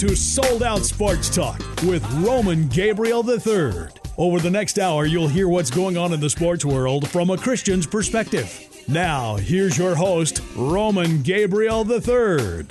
[0.00, 3.88] To Sold Out Sports Talk with Roman Gabriel III.
[4.16, 7.36] Over the next hour, you'll hear what's going on in the sports world from a
[7.36, 8.82] Christian's perspective.
[8.88, 12.66] Now, here's your host, Roman Gabriel III.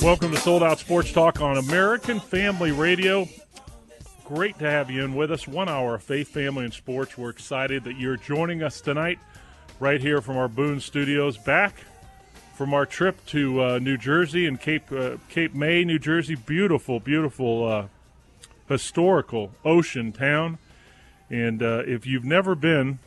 [0.00, 3.28] Welcome to Sold Out Sports Talk on American Family Radio.
[4.24, 5.46] Great to have you in with us.
[5.46, 7.18] One hour of faith, family, and sports.
[7.18, 9.18] We're excited that you're joining us tonight,
[9.80, 11.74] right here from our Boone Studios, back
[12.54, 16.36] from our trip to uh, New Jersey and Cape uh, Cape May, New Jersey.
[16.36, 17.86] Beautiful, beautiful, uh,
[18.68, 20.58] historical ocean town.
[21.28, 23.00] And uh, if you've never been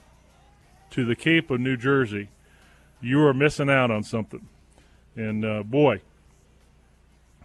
[0.92, 2.30] to the Cape of New Jersey,
[3.00, 4.48] you are missing out on something.
[5.16, 6.02] And uh, boy,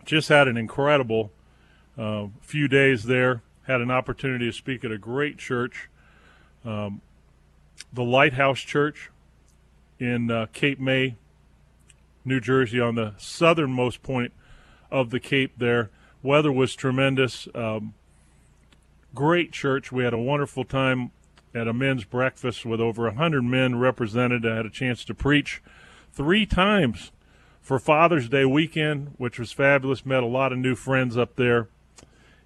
[0.04, 1.30] just had an incredible
[1.96, 3.42] uh, few days there.
[3.68, 5.88] Had an opportunity to speak at a great church,
[6.64, 7.00] um,
[7.92, 9.10] the Lighthouse Church
[10.00, 11.14] in Cape May,
[12.24, 14.32] New Jersey, on the southernmost point
[14.90, 15.90] of the Cape there.
[16.22, 17.48] Weather was tremendous.
[17.54, 17.94] Um,
[19.14, 19.90] great church.
[19.90, 21.10] We had a wonderful time
[21.54, 24.46] at a men's breakfast with over 100 men represented.
[24.46, 25.62] I had a chance to preach
[26.12, 27.10] three times
[27.60, 30.06] for Father's Day weekend, which was fabulous.
[30.06, 31.68] Met a lot of new friends up there.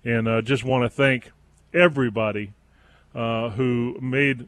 [0.05, 1.33] And uh, just want to thank
[1.75, 2.53] everybody
[3.15, 4.47] uh, who made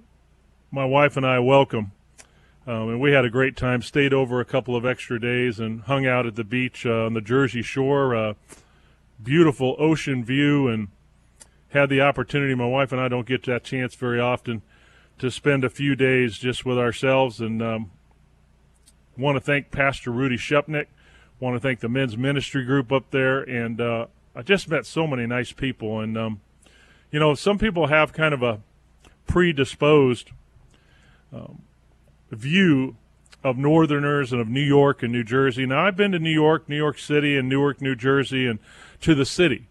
[0.71, 1.93] my wife and I welcome
[2.69, 3.81] um, and we had a great time.
[3.81, 7.15] Stayed over a couple of extra days and hung out at the beach uh, on
[7.15, 8.15] the Jersey Shore.
[8.15, 8.35] Uh,
[9.23, 10.89] beautiful ocean view, and
[11.71, 12.55] had the opportunity.
[12.55, 14.61] My wife and I don't get that chance very often
[15.19, 17.41] to spend a few days just with ourselves.
[17.41, 17.91] And um,
[19.17, 20.87] want to thank Pastor Rudy Shepnick.
[21.41, 25.07] Want to thank the men's ministry group up there, and uh, I just met so
[25.07, 26.01] many nice people.
[26.01, 26.41] And um,
[27.11, 28.61] you know, some people have kind of a
[29.27, 30.33] predisposed
[31.33, 31.63] um,
[32.31, 32.97] view
[33.45, 35.65] of Northerners and of New York and New Jersey.
[35.67, 38.59] Now, I've been to New York, New York City, and Newark, New Jersey, and
[39.01, 39.69] to the city.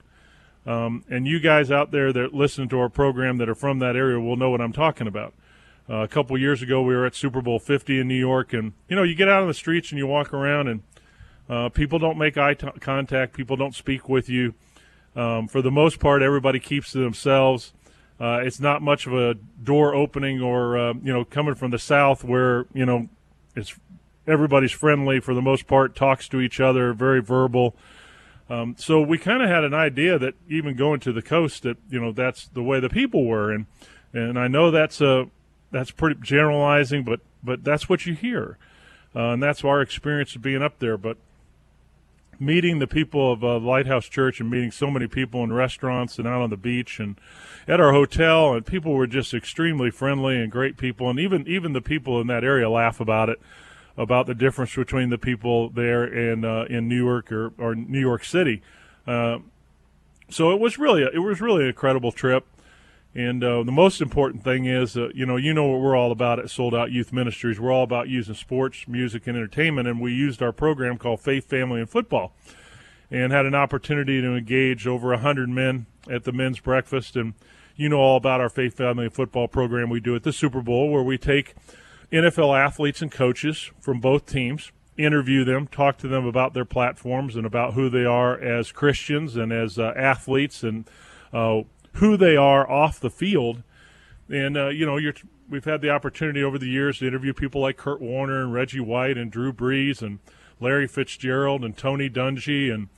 [0.65, 3.95] Um, and you guys out there that listen to our program that are from that
[3.95, 5.33] area will know what I'm talking about.
[5.89, 8.73] Uh, a couple years ago, we were at Super Bowl 50 in New York, and
[8.89, 10.83] you know, you get out on the streets and you walk around, and
[11.49, 14.53] uh, people don't make eye t- contact, people don't speak with you.
[15.15, 17.73] Um, for the most part, everybody keeps to themselves.
[18.19, 21.79] Uh, it's not much of a door opening or uh, you know coming from the
[21.79, 23.07] south where you know
[23.55, 23.75] it's
[24.27, 27.75] everybody's friendly for the most part, talks to each other, very verbal.
[28.49, 31.77] Um, so we kind of had an idea that even going to the coast, that
[31.89, 33.65] you know that's the way the people were, and
[34.13, 35.29] and I know that's a
[35.71, 38.57] that's pretty generalizing, but but that's what you hear,
[39.15, 40.97] uh, and that's our experience of being up there.
[40.97, 41.17] But
[42.39, 46.27] meeting the people of uh, Lighthouse Church and meeting so many people in restaurants and
[46.27, 47.19] out on the beach and
[47.67, 51.73] at our hotel, and people were just extremely friendly and great people, and even even
[51.73, 53.39] the people in that area laugh about it,
[53.97, 57.99] about the difference between the people there and uh, in New York or, or New
[57.99, 58.61] York City.
[59.05, 59.39] Uh,
[60.29, 62.45] so it was really a, it was really an incredible trip.
[63.17, 66.11] And uh, the most important thing is, uh, you know, you know what we're all
[66.11, 67.59] about at Sold Out Youth Ministries.
[67.59, 71.49] We're all about using sports, music, and entertainment, and we used our program called Faith,
[71.49, 72.35] Family, and Football,
[73.09, 77.15] and had an opportunity to engage over hundred men at the men's breakfast.
[77.15, 77.33] And
[77.75, 80.61] you know all about our Faith, Family, and Football program we do at the Super
[80.61, 81.55] Bowl, where we take
[82.11, 87.35] NFL athletes and coaches from both teams, interview them, talk to them about their platforms
[87.35, 90.87] and about who they are as Christians and as uh, athletes and
[91.33, 91.61] uh,
[91.97, 93.63] who they are off the field.
[94.29, 94.99] And uh, you know,
[95.49, 98.79] we've had the opportunity over the years to interview people like Kurt Warner and Reggie
[98.79, 100.19] White and Drew Brees and
[100.59, 102.89] Larry Fitzgerald and Tony Dungy and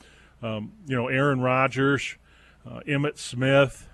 [0.42, 2.16] um, you know Aaron Rodgers,
[2.66, 3.88] uh, Emmitt Smith,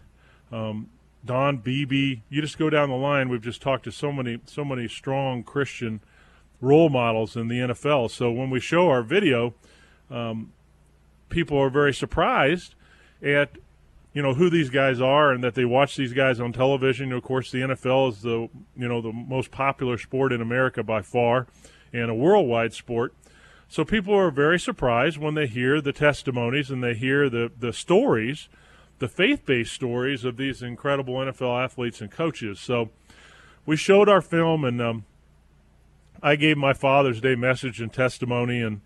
[0.52, 0.90] um,
[1.26, 2.22] Don Beebe.
[2.30, 3.30] You just go down the line.
[3.30, 6.02] We've just talked to so many so many strong Christian
[6.62, 8.12] role models in the NFL.
[8.12, 9.54] So when we show our video,
[10.10, 10.54] um,
[11.30, 12.76] people are very surprised
[13.22, 13.58] at
[14.16, 17.12] you know who these guys are and that they watch these guys on television.
[17.12, 21.02] Of course, the NFL is the you know the most popular sport in America by
[21.02, 21.48] far,
[21.94, 23.14] and a worldwide sport.
[23.68, 27.74] So people are very surprised when they hear the testimonies and they hear the the
[27.74, 28.48] stories,
[29.00, 32.58] the faith-based stories of these incredible NFL athletes and coaches.
[32.58, 32.92] So
[33.66, 35.06] we showed our film and um,
[36.24, 38.80] I gave my Father's Day message and testimony and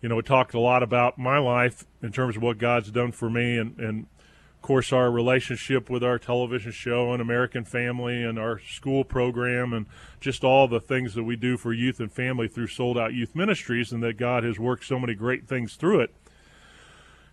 [0.00, 3.10] you know, we talked a lot about my life in terms of what God's done
[3.10, 4.06] for me and, and
[4.58, 9.72] of course, our relationship with our television show and American Family and our school program
[9.72, 9.86] and
[10.20, 13.36] just all the things that we do for youth and family through Sold Out Youth
[13.36, 16.14] Ministries and that God has worked so many great things through it.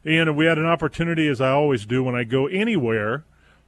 [0.06, 3.24] And we had an opportunity, as I always do when I go anywhere,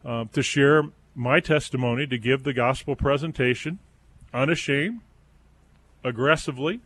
[0.06, 0.84] uh, to share
[1.16, 3.80] my testimony, to give the gospel presentation
[4.36, 5.02] unashamed,
[6.04, 6.80] aggressively,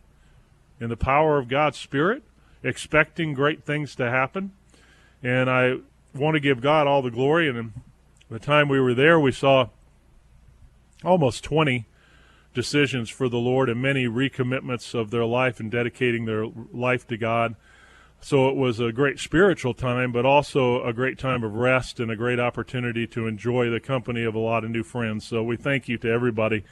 [0.80, 2.24] in the power of God's Spirit,
[2.64, 4.54] expecting great things to happen
[5.24, 5.76] And I
[6.14, 7.50] want to give God all the glory.
[7.50, 7.74] And
[8.30, 9.70] the time we were there, we saw
[11.04, 11.86] almost 20
[12.54, 17.18] decisions for the Lord and many recommitments of their life and dedicating their life to
[17.18, 17.56] God.
[18.20, 22.12] So it was a great spiritual time, but also a great time of rest and
[22.12, 25.26] a great opportunity to enjoy the company of a lot of new friends.
[25.26, 26.64] So we thank you to everybody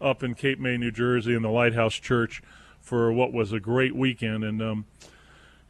[0.00, 2.42] up in Cape May, New Jersey, and the Lighthouse Church
[2.80, 4.42] for what was a great weekend.
[4.42, 4.86] And um,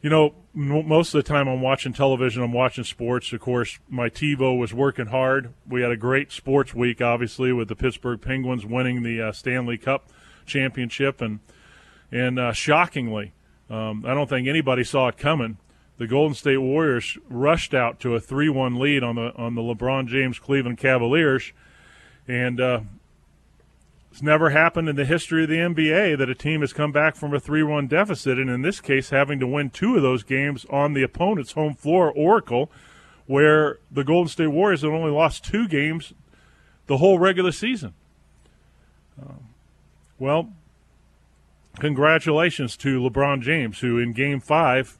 [0.01, 3.33] you know, m- most of the time I'm watching television, I'm watching sports.
[3.33, 5.53] Of course, my TiVo was working hard.
[5.67, 9.77] We had a great sports week, obviously, with the Pittsburgh Penguins winning the uh, Stanley
[9.77, 10.09] Cup
[10.45, 11.39] championship, and
[12.11, 13.33] and uh, shockingly,
[13.69, 15.57] um, I don't think anybody saw it coming.
[15.97, 20.07] The Golden State Warriors rushed out to a three-one lead on the on the LeBron
[20.07, 21.51] James Cleveland Cavaliers,
[22.27, 22.79] and uh,
[24.11, 27.15] it's never happened in the history of the NBA that a team has come back
[27.15, 30.23] from a 3 1 deficit, and in this case, having to win two of those
[30.23, 32.71] games on the opponent's home floor, Oracle,
[33.27, 36.13] where the Golden State Warriors have only lost two games
[36.87, 37.93] the whole regular season.
[39.21, 39.49] Um,
[40.17, 40.49] well,
[41.79, 44.97] congratulations to LeBron James, who in game five,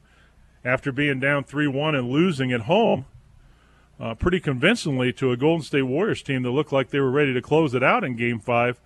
[0.64, 3.06] after being down 3 1 and losing at home,
[3.98, 7.34] uh, pretty convincingly to a Golden State Warriors team that looked like they were ready
[7.34, 8.80] to close it out in game five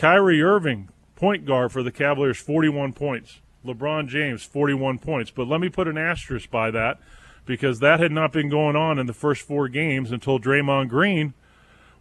[0.00, 3.40] Kyrie Irving, point guard for the Cavaliers, 41 points.
[3.66, 5.30] LeBron James, 41 points.
[5.30, 6.98] But let me put an asterisk by that
[7.44, 11.34] because that had not been going on in the first four games until Draymond Green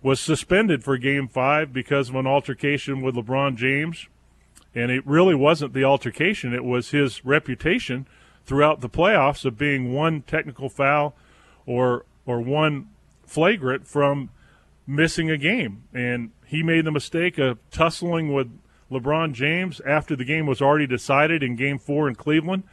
[0.01, 4.07] was suspended for game five because of an altercation with LeBron James.
[4.73, 8.07] And it really wasn't the altercation, it was his reputation
[8.45, 11.17] throughout the playoffs of being one technical foul
[11.65, 12.87] or or one
[13.25, 14.29] flagrant from
[14.87, 15.83] missing a game.
[15.93, 18.49] And he made the mistake of tussling with
[18.91, 22.63] LeBron James after the game was already decided in game four in Cleveland.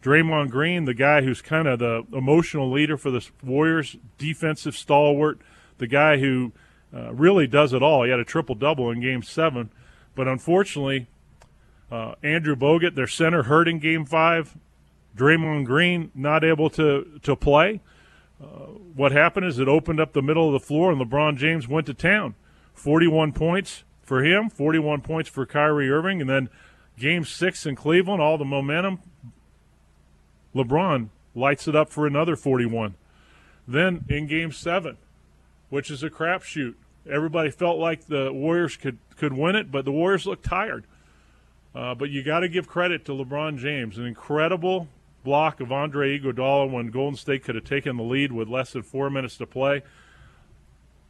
[0.00, 5.40] Draymond Green, the guy who's kind of the emotional leader for the Warriors, defensive stalwart,
[5.78, 6.52] the guy who
[6.94, 8.04] uh, really does it all.
[8.04, 9.70] He had a triple double in game seven.
[10.14, 11.08] But unfortunately,
[11.90, 14.56] uh, Andrew Bogut, their center, hurt in game five.
[15.16, 17.80] Draymond Green not able to, to play.
[18.40, 21.66] Uh, what happened is it opened up the middle of the floor, and LeBron James
[21.66, 22.36] went to town.
[22.78, 26.48] 41 points for him, 41 points for Kyrie Irving, and then
[26.98, 29.00] game six in Cleveland, all the momentum.
[30.54, 32.94] LeBron lights it up for another 41.
[33.66, 34.96] Then in game seven,
[35.68, 36.74] which is a crapshoot,
[37.08, 40.84] everybody felt like the Warriors could, could win it, but the Warriors looked tired.
[41.74, 43.98] Uh, but you got to give credit to LeBron James.
[43.98, 44.88] An incredible
[45.22, 48.82] block of Andre Iguodala when Golden State could have taken the lead with less than
[48.82, 49.82] four minutes to play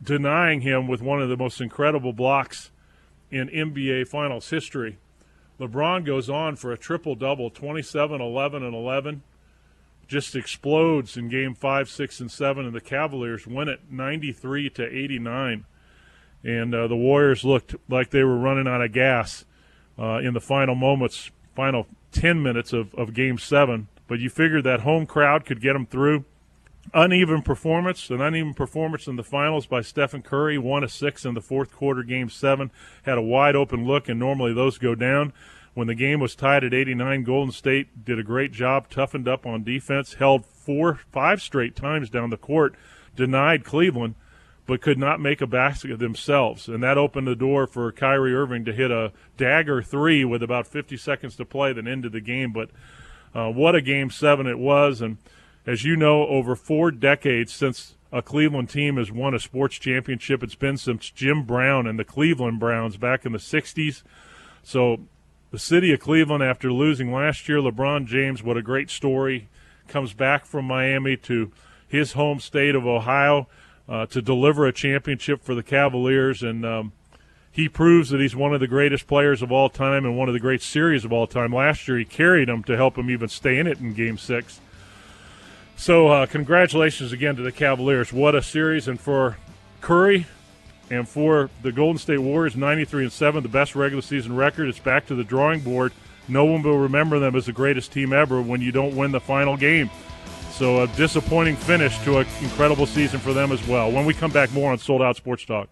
[0.02, 2.70] denying him with one of the most incredible blocks
[3.30, 4.98] in NBA Finals history.
[5.60, 9.22] LeBron goes on for a triple double 27, 11, and 11.
[10.06, 14.86] Just explodes in game five, six, and seven, and the Cavaliers win it 93 to
[14.86, 15.64] 89.
[16.44, 19.44] And uh, the Warriors looked like they were running out of gas
[19.98, 23.88] uh, in the final moments, final 10 minutes of, of game seven.
[24.06, 26.24] But you figured that home crowd could get them through
[26.94, 31.34] uneven performance, an uneven performance in the finals by Stephen Curry, one of six in
[31.34, 32.70] the fourth quarter, game seven,
[33.02, 35.32] had a wide open look, and normally those go down.
[35.74, 39.46] When the game was tied at 89, Golden State did a great job, toughened up
[39.46, 42.74] on defense, held four, five straight times down the court,
[43.14, 44.16] denied Cleveland,
[44.66, 46.68] but could not make a basket themselves.
[46.68, 50.66] And that opened the door for Kyrie Irving to hit a dagger three with about
[50.66, 52.52] 50 seconds to play, then ended the game.
[52.52, 52.70] But
[53.34, 55.00] uh, what a game seven it was.
[55.00, 55.18] And
[55.68, 60.42] as you know, over four decades since a Cleveland team has won a sports championship,
[60.42, 64.02] it's been since Jim Brown and the Cleveland Browns back in the 60s.
[64.62, 65.00] So
[65.50, 69.50] the city of Cleveland, after losing last year, LeBron James, what a great story,
[69.88, 71.52] comes back from Miami to
[71.86, 73.46] his home state of Ohio
[73.86, 76.42] uh, to deliver a championship for the Cavaliers.
[76.42, 76.92] And um,
[77.52, 80.34] he proves that he's one of the greatest players of all time and one of
[80.34, 81.52] the great series of all time.
[81.52, 84.60] Last year, he carried them to help him even stay in it in Game 6.
[85.78, 88.12] So, uh, congratulations again to the Cavaliers.
[88.12, 88.88] What a series!
[88.88, 89.38] And for
[89.80, 90.26] Curry
[90.90, 94.68] and for the Golden State Warriors, 93 and 7, the best regular season record.
[94.68, 95.92] It's back to the drawing board.
[96.26, 99.20] No one will remember them as the greatest team ever when you don't win the
[99.20, 99.88] final game.
[100.50, 103.92] So, a disappointing finish to an incredible season for them as well.
[103.92, 105.68] When we come back, more on Sold Out Sports Talk.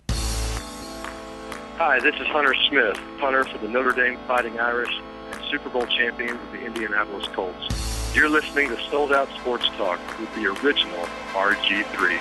[1.79, 4.97] Hi, this is Hunter Smith, punter for the Notre Dame Fighting Irish
[5.33, 7.96] and Super Bowl champion of the Indianapolis Colts.
[8.17, 11.05] You're listening to Sold Out Sports Talk with the original
[11.35, 12.13] RG3.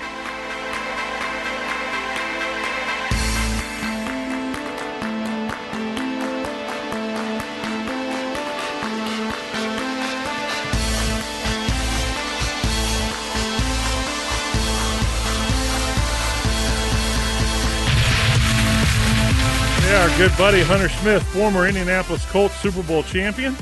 [19.80, 23.56] Yeah, our good buddy Hunter Smith, former Indianapolis Colts Super Bowl champion,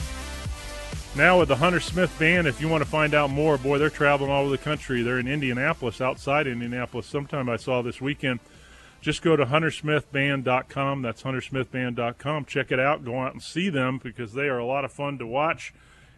[1.15, 3.89] now with the Hunter Smith Band, if you want to find out more, boy, they're
[3.89, 5.03] traveling all over the country.
[5.03, 7.05] They're in Indianapolis, outside Indianapolis.
[7.05, 8.39] Sometime I saw this weekend.
[8.99, 11.01] Just go to huntersmithband.com.
[11.01, 12.45] That's huntersmithband.com.
[12.45, 13.05] Check it out.
[13.05, 15.73] Go out and see them because they are a lot of fun to watch.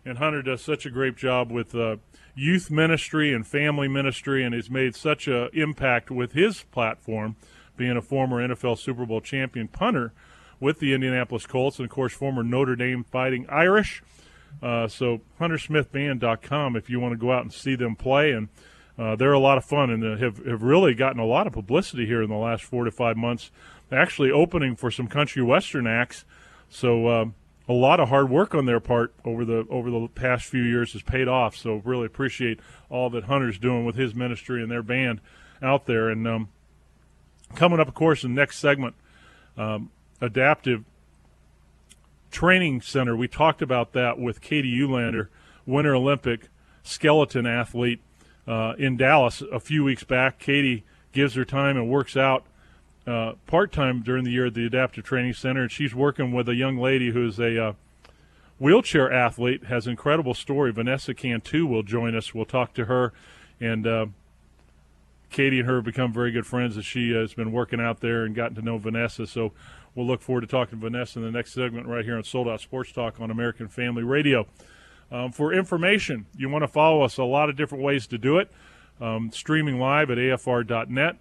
[0.06, 1.98] And Hunter does such a great job with uh,
[2.36, 7.36] youth ministry and family ministry, and has made such an impact with his platform–
[7.78, 10.14] being a former NFL Super Bowl champion punter
[10.60, 14.04] with the Indianapolis Colts, and of course, former Notre Dame Fighting Irish.
[14.62, 18.31] Uh, so, HunterSmithBand.com if you want to go out and see them play.
[18.31, 18.50] And
[18.97, 22.05] uh, they're a lot of fun and have, have really gotten a lot of publicity
[22.05, 23.51] here in the last four to five months.
[23.91, 26.25] Actually, opening for some country western acts.
[26.69, 27.25] So, uh,
[27.67, 30.93] a lot of hard work on their part over the over the past few years
[30.93, 31.55] has paid off.
[31.55, 32.59] So, really appreciate
[32.89, 35.19] all that Hunter's doing with his ministry and their band
[35.62, 36.09] out there.
[36.09, 36.50] And um,
[37.53, 38.95] Coming up, of course, in the next segment,
[39.57, 40.83] um, adaptive
[42.32, 43.15] training center.
[43.15, 45.27] We talked about that with Katie Uhlaender,
[45.65, 46.50] Winter Olympic
[46.84, 48.01] skeleton athlete
[48.48, 50.39] uh, in Dallas a few weeks back.
[50.39, 52.46] Katie gives her time and works out
[53.08, 56.50] uh, part time during the year at the Adaptive Training Center, and she's working with
[56.50, 57.74] a young lady who's a uh,
[58.60, 59.65] wheelchair athlete.
[59.65, 60.72] Has incredible story.
[60.72, 62.34] Vanessa Cantu will join us.
[62.34, 63.13] We'll talk to her
[63.60, 64.05] and uh,
[65.29, 68.24] Katie and her have become very good friends as she has been working out there
[68.24, 69.27] and gotten to know Vanessa.
[69.27, 69.53] So
[69.96, 72.48] we'll look forward to talking to Vanessa in the next segment right here on Sold
[72.48, 74.46] Out Sports Talk on American Family Radio.
[75.12, 78.38] Um, for information, you want to follow us a lot of different ways to do
[78.38, 78.52] it.
[79.00, 81.18] Um, streaming live at afr.net.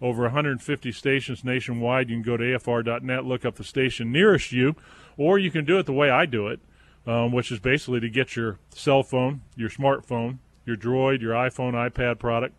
[0.00, 2.08] Over 150 stations nationwide.
[2.08, 4.76] You can go to afr.net, look up the station nearest you,
[5.16, 6.60] or you can do it the way I do it,
[7.04, 11.72] um, which is basically to get your cell phone, your smartphone, your Droid, your iPhone,
[11.72, 12.54] iPad product,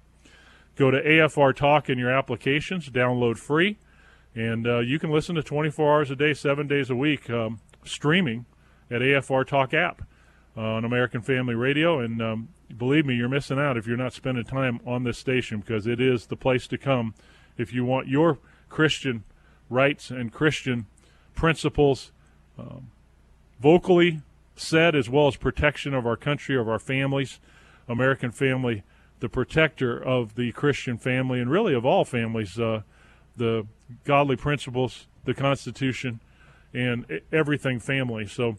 [0.79, 3.77] Go to AFR Talk in your applications, download free,
[4.35, 7.59] and uh, you can listen to 24 hours a day, seven days a week, um,
[7.83, 8.45] streaming
[8.91, 10.03] at AFR Talk app
[10.55, 11.99] uh, on American Family Radio.
[11.99, 15.59] And um, believe me, you're missing out if you're not spending time on this station
[15.59, 17.13] because it is the place to come
[17.57, 19.23] if you want your Christian
[19.69, 20.85] rights and Christian
[21.35, 22.11] principles
[22.57, 22.91] um,
[23.59, 24.21] vocally
[24.55, 27.39] said, as well as protection of our country, of our families.
[27.87, 28.83] American Family
[29.19, 32.81] the protector of the Christian family and really of all families, uh,
[33.35, 33.65] the
[34.03, 36.19] godly principles, the Constitution,
[36.73, 38.27] and everything family.
[38.27, 38.57] So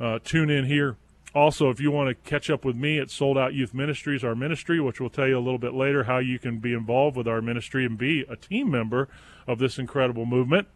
[0.00, 0.96] uh, tune in here.
[1.34, 4.34] Also, if you want to catch up with me at Sold Out Youth Ministries, our
[4.34, 7.26] ministry, which we'll tell you a little bit later how you can be involved with
[7.26, 9.08] our ministry and be a team member
[9.46, 10.68] of this incredible movement,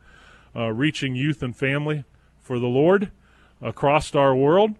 [0.55, 2.05] uh, reaching youth and family
[2.41, 3.11] for the Lord
[3.61, 4.77] across our world.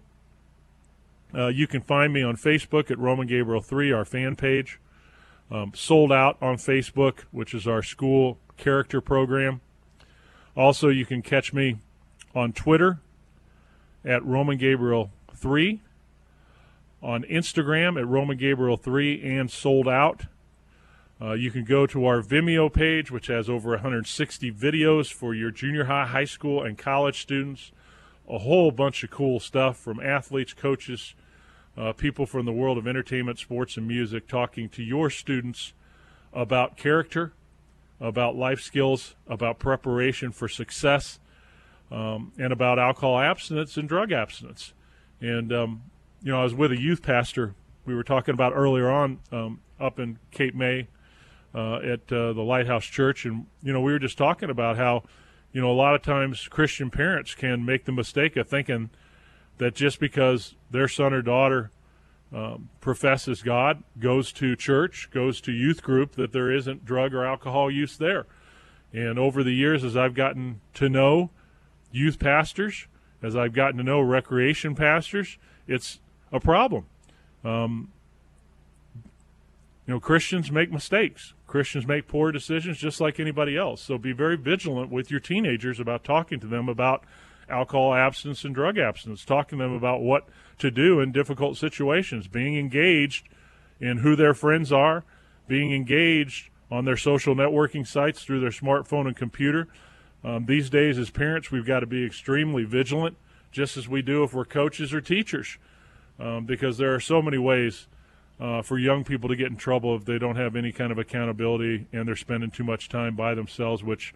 [1.33, 4.79] Uh, you can find me on Facebook at Roman Gabriel 3, our fan page.
[5.49, 9.61] Um, sold out on Facebook, which is our school character program.
[10.55, 11.77] Also, you can catch me
[12.35, 12.99] on Twitter
[14.03, 15.81] at Roman Gabriel 3,
[17.01, 20.25] on Instagram at Roman Gabriel 3 and sold out.
[21.21, 25.49] Uh, you can go to our Vimeo page, which has over 160 videos for your
[25.49, 27.71] junior high, high school, and college students
[28.27, 31.15] a whole bunch of cool stuff from athletes, coaches,
[31.77, 35.73] uh, people from the world of entertainment, sports, and music talking to your students
[36.33, 37.33] about character,
[37.99, 41.19] about life skills, about preparation for success,
[41.91, 44.73] um, and about alcohol abstinence and drug abstinence.
[45.21, 45.83] And, um,
[46.21, 47.55] you know, I was with a youth pastor
[47.85, 50.89] we were talking about earlier on um, up in Cape May
[51.55, 53.25] uh, at uh, the Lighthouse Church.
[53.25, 55.03] And, you know, we were just talking about how
[55.53, 58.89] you know, a lot of times Christian parents can make the mistake of thinking
[59.57, 61.71] that just because their son or daughter
[62.33, 67.25] um, professes God, goes to church, goes to youth group, that there isn't drug or
[67.25, 68.25] alcohol use there.
[68.93, 71.29] And over the years, as I've gotten to know
[71.91, 72.87] youth pastors,
[73.21, 75.37] as I've gotten to know recreation pastors,
[75.67, 75.99] it's
[76.31, 76.85] a problem.
[77.43, 77.91] Um,
[79.85, 81.33] you know, Christians make mistakes.
[81.47, 83.81] Christians make poor decisions just like anybody else.
[83.81, 87.05] So be very vigilant with your teenagers about talking to them about
[87.49, 90.27] alcohol abstinence and drug abstinence, talking to them about what
[90.59, 93.27] to do in difficult situations, being engaged
[93.79, 95.03] in who their friends are,
[95.47, 99.67] being engaged on their social networking sites through their smartphone and computer.
[100.23, 103.15] Um, these days, as parents, we've got to be extremely vigilant,
[103.51, 105.57] just as we do if we're coaches or teachers,
[106.19, 107.87] um, because there are so many ways
[108.39, 110.97] uh, for young people to get in trouble if they don't have any kind of
[110.97, 114.13] accountability and they're spending too much time by themselves, which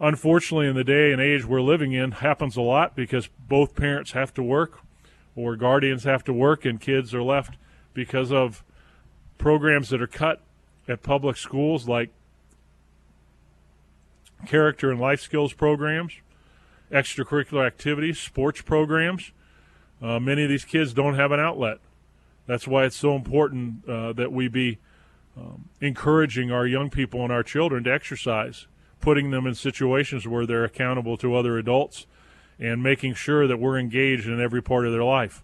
[0.00, 4.12] unfortunately in the day and age we're living in happens a lot because both parents
[4.12, 4.80] have to work
[5.36, 7.56] or guardians have to work and kids are left
[7.94, 8.64] because of
[9.38, 10.40] programs that are cut
[10.88, 12.10] at public schools like
[14.46, 16.14] character and life skills programs,
[16.90, 19.32] extracurricular activities, sports programs.
[20.02, 21.78] Uh, many of these kids don't have an outlet.
[22.46, 24.78] That's why it's so important uh, that we be
[25.36, 28.66] um, encouraging our young people and our children to exercise,
[29.00, 32.06] putting them in situations where they're accountable to other adults,
[32.58, 35.42] and making sure that we're engaged in every part of their life.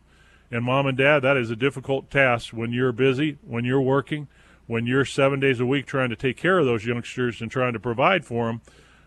[0.51, 4.29] And mom and dad, that is a difficult task when you're busy, when you're working,
[4.67, 7.73] when you're seven days a week trying to take care of those youngsters and trying
[7.73, 8.61] to provide for them.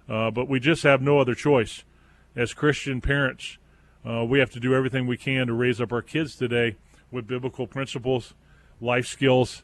[0.09, 1.83] Uh, but we just have no other choice.
[2.35, 3.57] As Christian parents,
[4.05, 6.75] uh, we have to do everything we can to raise up our kids today
[7.11, 8.33] with biblical principles,
[8.81, 9.63] life skills,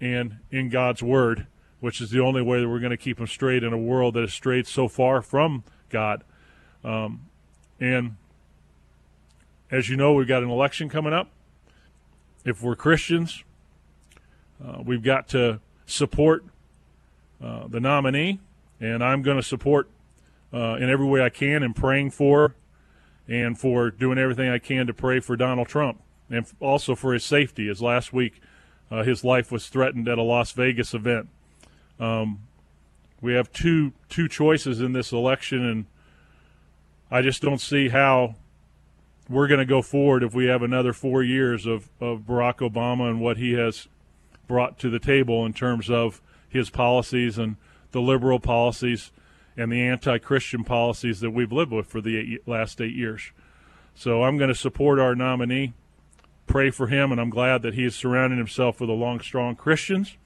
[0.00, 1.46] and in God's Word,
[1.80, 4.14] which is the only way that we're going to keep them straight in a world
[4.14, 6.22] that is strayed so far from God.
[6.84, 7.28] Um,
[7.78, 8.16] and
[9.70, 11.30] as you know, we've got an election coming up.
[12.44, 13.44] If we're Christians,
[14.64, 16.44] uh, we've got to support
[17.42, 18.40] uh, the nominee,
[18.80, 19.88] and I'm going to support
[20.52, 22.54] uh, in every way I can and praying for
[23.28, 27.24] and for doing everything I can to pray for Donald Trump and also for his
[27.24, 27.68] safety.
[27.68, 28.40] As last week,
[28.90, 31.28] uh, his life was threatened at a Las Vegas event.
[32.00, 32.40] Um,
[33.20, 35.86] we have two two choices in this election, and
[37.10, 38.36] I just don't see how
[39.28, 43.08] we're going to go forward if we have another four years of, of Barack Obama
[43.08, 43.86] and what he has
[44.48, 47.56] brought to the table in terms of his policies and
[47.92, 49.12] the liberal policies
[49.56, 53.30] and the anti-Christian policies that we've lived with for the eight, last eight years.
[53.94, 55.74] So I'm going to support our nominee,
[56.46, 59.54] pray for him, and I'm glad that he is surrounding himself with a long, strong
[59.54, 60.16] Christians.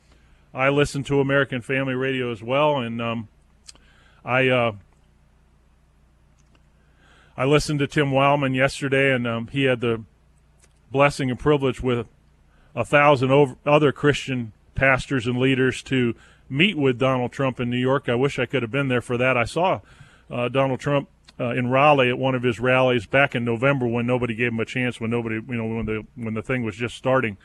[0.55, 3.29] I listen to American Family Radio as well, and um,
[4.25, 4.73] I uh,
[7.37, 10.03] I listened to Tim Wildmon yesterday, and um, he had the
[10.93, 12.07] blessing and privilege with
[12.77, 16.15] a thousand other Christian pastors and leaders to
[16.49, 18.09] meet with Donald Trump in New York.
[18.09, 19.37] I wish I could have been there for that.
[19.37, 19.81] I saw
[20.31, 21.09] uh, Donald Trump
[21.41, 24.61] uh, in Raleigh at one of his rallies back in November when nobody gave him
[24.61, 27.39] a chance, when nobody, you know, when the when the thing was just starting.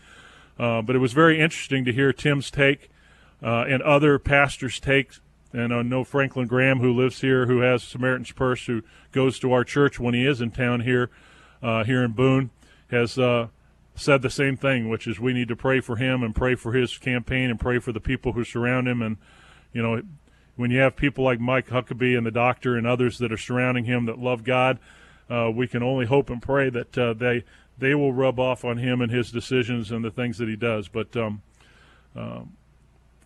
[0.59, 2.91] Uh, but it was very interesting to hear Tim's take
[3.41, 5.21] uh, and other pastors' takes
[5.51, 9.51] and I know Franklin Graham, who lives here, who has Samaritan's Purse, who goes to
[9.51, 11.09] our church when he is in town here,
[11.63, 12.51] uh, here in Boone,
[12.91, 13.47] has uh,
[13.95, 16.73] said the same thing, which is we need to pray for him and pray for
[16.73, 19.01] his campaign and pray for the people who surround him.
[19.01, 19.17] And
[19.73, 20.01] you know,
[20.55, 23.85] when you have people like Mike Huckabee and the doctor and others that are surrounding
[23.85, 24.77] him that love God,
[25.29, 27.43] uh, we can only hope and pray that uh, they
[27.77, 30.89] they will rub off on him and his decisions and the things that he does.
[30.89, 31.41] But um,
[32.15, 32.53] um,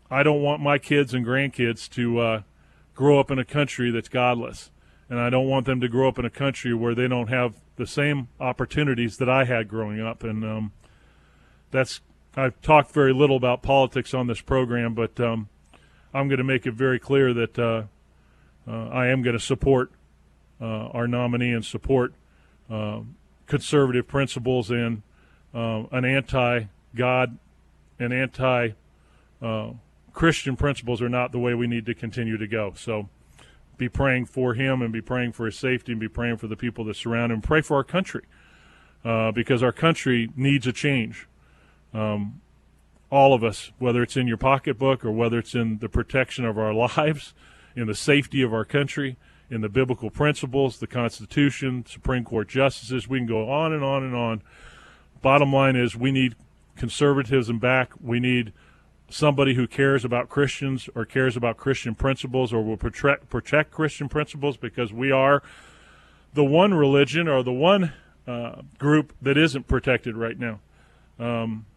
[0.10, 2.42] I don't want my kids and grandkids to uh,
[2.94, 4.72] grow up in a country that's godless,
[5.10, 7.56] and I don't want them to grow up in a country where they don't have
[7.76, 10.24] the same opportunities that I had growing up.
[10.24, 10.72] And um,
[11.72, 12.02] that's
[12.36, 15.50] I've talked very little about politics on this program, but um,
[16.14, 17.84] I'm going to make it very clear that uh,
[18.68, 19.92] uh, I am going to support
[20.60, 22.14] uh, our nominee and support
[22.70, 23.02] uh,
[23.46, 25.04] conservative principles and
[25.54, 27.38] uh, an anti-God
[28.00, 28.70] and anti
[30.14, 32.74] Christian principles are not the way we need to continue to go.
[32.76, 33.10] So
[33.78, 36.56] be praying for him and be praying for his safety and be praying for the
[36.56, 37.42] people that surround him.
[37.42, 38.24] Pray for our country
[39.04, 41.28] uh, because our country needs a change.
[41.94, 42.42] Um,
[43.10, 46.58] all of us, whether it's in your pocketbook or whether it's in the protection of
[46.58, 47.34] our lives,
[47.76, 49.18] in the safety of our country,
[49.50, 54.04] in the biblical principles, the Constitution, Supreme Court justices, we can go on and on
[54.04, 54.42] and on.
[55.22, 56.36] Bottom line is we need
[56.76, 57.94] conservatism back.
[58.02, 58.52] We need
[59.14, 64.10] somebody who cares about Christians or cares about Christian principles or will protect, protect Christian
[64.10, 65.44] principles because we are
[66.34, 67.94] the one religion or the one
[68.28, 70.60] uh, group that isn't protected right now.
[71.20, 71.68] Um,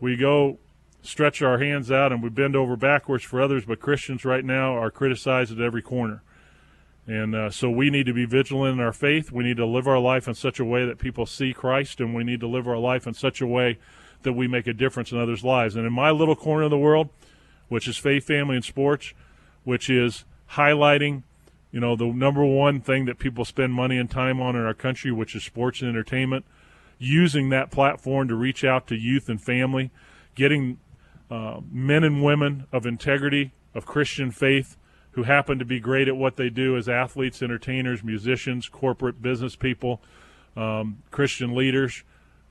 [0.00, 0.58] we go
[1.02, 4.76] stretch our hands out and we bend over backwards for others, but Christians right now
[4.76, 6.22] are criticized at every corner.
[7.06, 9.30] And uh, so we need to be vigilant in our faith.
[9.30, 12.12] We need to live our life in such a way that people see Christ, and
[12.12, 13.78] we need to live our life in such a way
[14.22, 15.76] that we make a difference in others' lives.
[15.76, 17.08] And in my little corner of the world,
[17.68, 19.12] which is faith, family, and sports,
[19.64, 21.22] which is highlighting,
[21.72, 24.74] you know, the number one thing that people spend money and time on in our
[24.74, 26.44] country, which is sports and entertainment,
[26.98, 29.90] using that platform to reach out to youth and family,
[30.34, 30.78] getting
[31.30, 34.76] uh, men and women of integrity, of Christian faith,
[35.12, 39.56] who happen to be great at what they do as athletes, entertainers, musicians, corporate business
[39.56, 40.00] people,
[40.56, 42.04] um, Christian leaders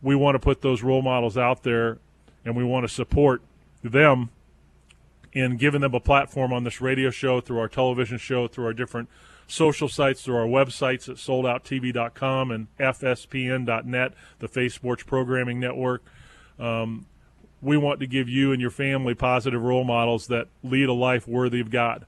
[0.05, 1.97] we want to put those role models out there
[2.45, 3.41] and we want to support
[3.83, 4.29] them
[5.33, 8.73] in giving them a platform on this radio show, through our television show, through our
[8.73, 9.09] different
[9.47, 16.03] social sites, through our websites at soldouttv.com and fspn.net, the Faith Sports Programming Network.
[16.59, 17.07] Um,
[17.59, 21.27] we want to give you and your family positive role models that lead a life
[21.27, 22.05] worthy of God.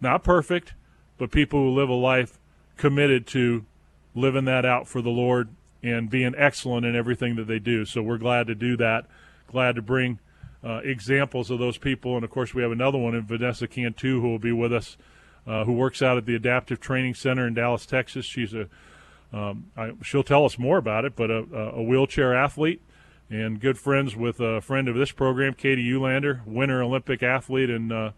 [0.00, 0.74] Not perfect,
[1.18, 2.40] but people who live a life
[2.76, 3.64] committed to
[4.12, 5.50] living that out for the Lord
[5.82, 7.84] and being excellent in everything that they do.
[7.84, 9.06] So we're glad to do that.
[9.50, 10.18] Glad to bring
[10.64, 12.14] uh, examples of those people.
[12.14, 14.96] And of course, we have another one in Vanessa Cantu who will be with us,
[15.46, 18.24] uh, who works out at the Adaptive Training Center in Dallas, Texas.
[18.24, 18.68] She's a
[19.32, 22.82] um, I, she'll tell us more about it, but a, a, wheelchair athlete
[23.30, 27.90] and good friends with a friend of this program, Katie Uhlaender, winter Olympic athlete and
[27.90, 28.10] uh,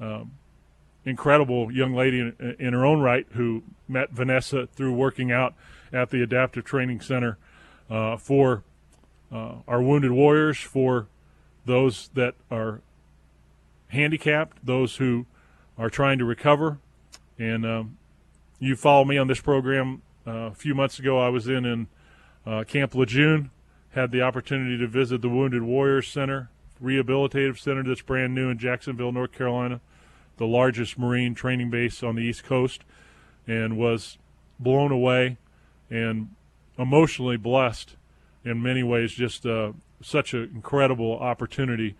[0.00, 0.32] um,
[1.04, 5.54] incredible young lady in, in, her own right who met Vanessa through working out
[5.94, 7.38] at the Adaptive Training Center
[7.88, 8.64] uh, for
[9.32, 11.06] uh, our wounded warriors, for
[11.64, 12.80] those that are
[13.88, 15.26] handicapped, those who
[15.78, 16.78] are trying to recover.
[17.38, 17.98] And um,
[18.58, 20.02] you follow me on this program.
[20.26, 21.86] Uh, a few months ago, I was in in
[22.46, 23.50] uh, Camp Lejeune,
[23.90, 26.50] had the opportunity to visit the Wounded Warriors Center,
[26.82, 29.80] rehabilitative center that's brand new in Jacksonville, North Carolina,
[30.36, 32.82] the largest Marine training base on the East Coast,
[33.46, 34.18] and was
[34.58, 35.36] blown away
[35.90, 36.28] and
[36.78, 37.96] emotionally blessed
[38.44, 39.12] in many ways.
[39.12, 41.96] Just uh, such an incredible opportunity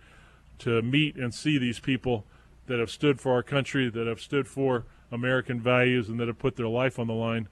[0.59, 2.25] to meet and see these people
[2.67, 6.39] that have stood for our country, that have stood for American values, and that have
[6.39, 7.47] put their life on the line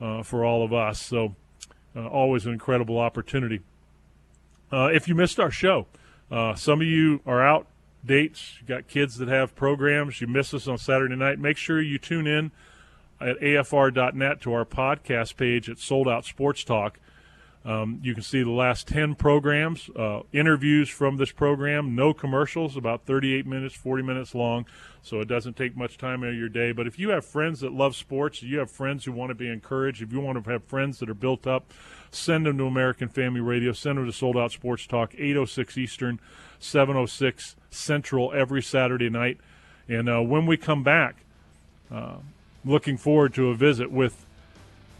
[0.00, 1.00] uh, for all of us.
[1.00, 1.34] So,
[1.94, 3.60] uh, always an incredible opportunity.
[4.70, 5.86] Uh, if you missed our show,
[6.30, 7.66] uh, some of you are out
[8.04, 11.80] dates, you got kids that have programs, you miss us on Saturday night, make sure
[11.80, 12.50] you tune in
[13.22, 16.98] at afr.net to our podcast page at Sold Out Sports Talk.
[17.64, 22.76] Um, you can see the last 10 programs, uh, interviews from this program, no commercials,
[22.76, 24.66] about 38 minutes, 40 minutes long,
[25.00, 26.72] so it doesn't take much time out of your day.
[26.72, 29.48] But if you have friends that love sports, you have friends who want to be
[29.48, 31.72] encouraged, if you want to have friends that are built up,
[32.10, 36.20] send them to American Family Radio, send them to Sold Out Sports Talk, 806 Eastern,
[36.58, 39.38] 706 Central every Saturday night.
[39.88, 41.24] And uh, when we come back,
[41.92, 42.16] uh,
[42.64, 44.24] looking forward to a visit with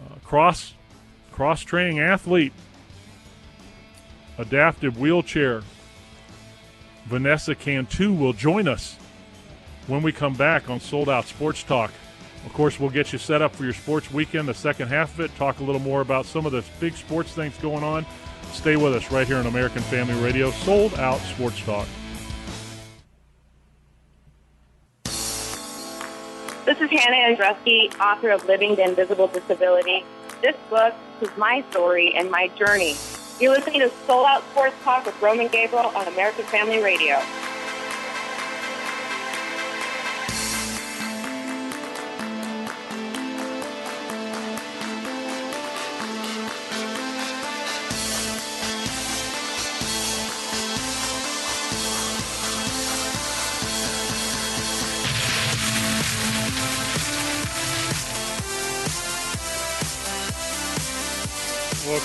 [0.00, 0.74] uh, Cross
[1.32, 2.52] cross training athlete,
[4.38, 5.62] adaptive wheelchair.
[7.06, 8.96] Vanessa Cantu will join us
[9.88, 11.90] when we come back on Sold Out Sports Talk.
[12.46, 15.20] Of course, we'll get you set up for your sports weekend, the second half of
[15.20, 18.06] it, talk a little more about some of the big sports things going on.
[18.52, 21.86] Stay with us right here on American Family Radio, Sold Out Sports Talk.
[26.64, 30.04] This is Hannah Andreski, author of Living the Invisible Disability.
[30.42, 32.94] This book is my story and my journey.
[33.40, 37.20] You're listening to Sold Out Sports Talk with Roman Gabriel on American Family Radio.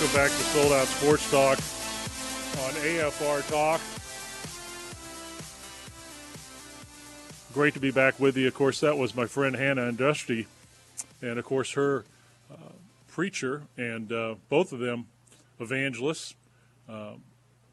[0.08, 1.58] Welcome back to Sold Out Sports Talk
[2.64, 3.78] on AFR Talk.
[7.52, 8.48] Great to be back with you.
[8.48, 10.46] Of course, that was my friend Hannah Andusty,
[11.20, 12.06] and of course, her
[12.50, 12.72] uh,
[13.08, 15.08] preacher, and uh, both of them
[15.60, 16.34] evangelists.
[16.88, 17.16] Uh,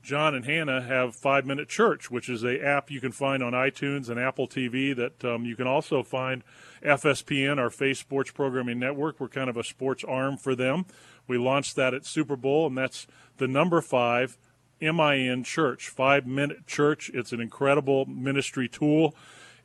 [0.04, 3.54] John and Hannah have Five Minute Church, which is a app you can find on
[3.54, 4.93] iTunes and Apple TV.
[4.93, 6.43] That um, you can also find
[6.84, 9.21] FSPN, our Faith Sports Programming Network.
[9.21, 10.86] We're kind of a sports arm for them.
[11.28, 13.08] We launched that at Super Bowl, and that's
[13.38, 14.38] the number five
[14.82, 17.10] MIN Church, Five Minute Church.
[17.14, 19.16] It's an incredible ministry tool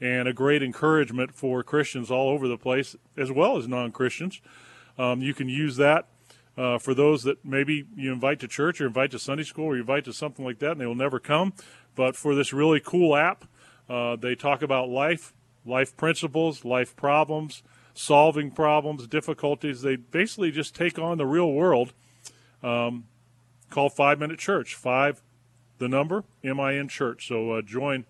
[0.01, 4.41] and a great encouragement for Christians all over the place, as well as non Christians.
[4.99, 6.09] Um, you can use that
[6.57, 9.77] uh, for those that maybe you invite to church or invite to Sunday school or
[9.77, 11.53] you invite to something like that and they will never come.
[11.95, 13.45] But for this really cool app,
[13.89, 15.33] uh, they talk about life,
[15.65, 17.63] life principles, life problems,
[17.95, 19.83] solving problems, difficulties.
[19.83, 21.93] They basically just take on the real world.
[22.63, 23.05] Um,
[23.71, 24.75] called Five Minute Church.
[24.75, 25.23] Five,
[25.79, 27.27] the number, M I N Church.
[27.29, 28.05] So uh, join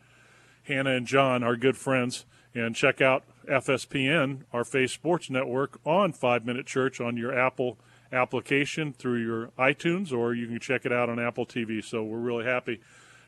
[0.64, 6.12] Hannah and John, our good friends, and check out FSPN, our Faith Sports Network, on
[6.12, 7.78] Five Minute Church on your Apple
[8.12, 11.84] application through your iTunes, or you can check it out on Apple TV.
[11.84, 12.80] So we're really happy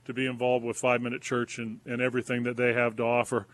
[0.07, 3.47] to be involved with Five Minute Church and, and everything that they have to offer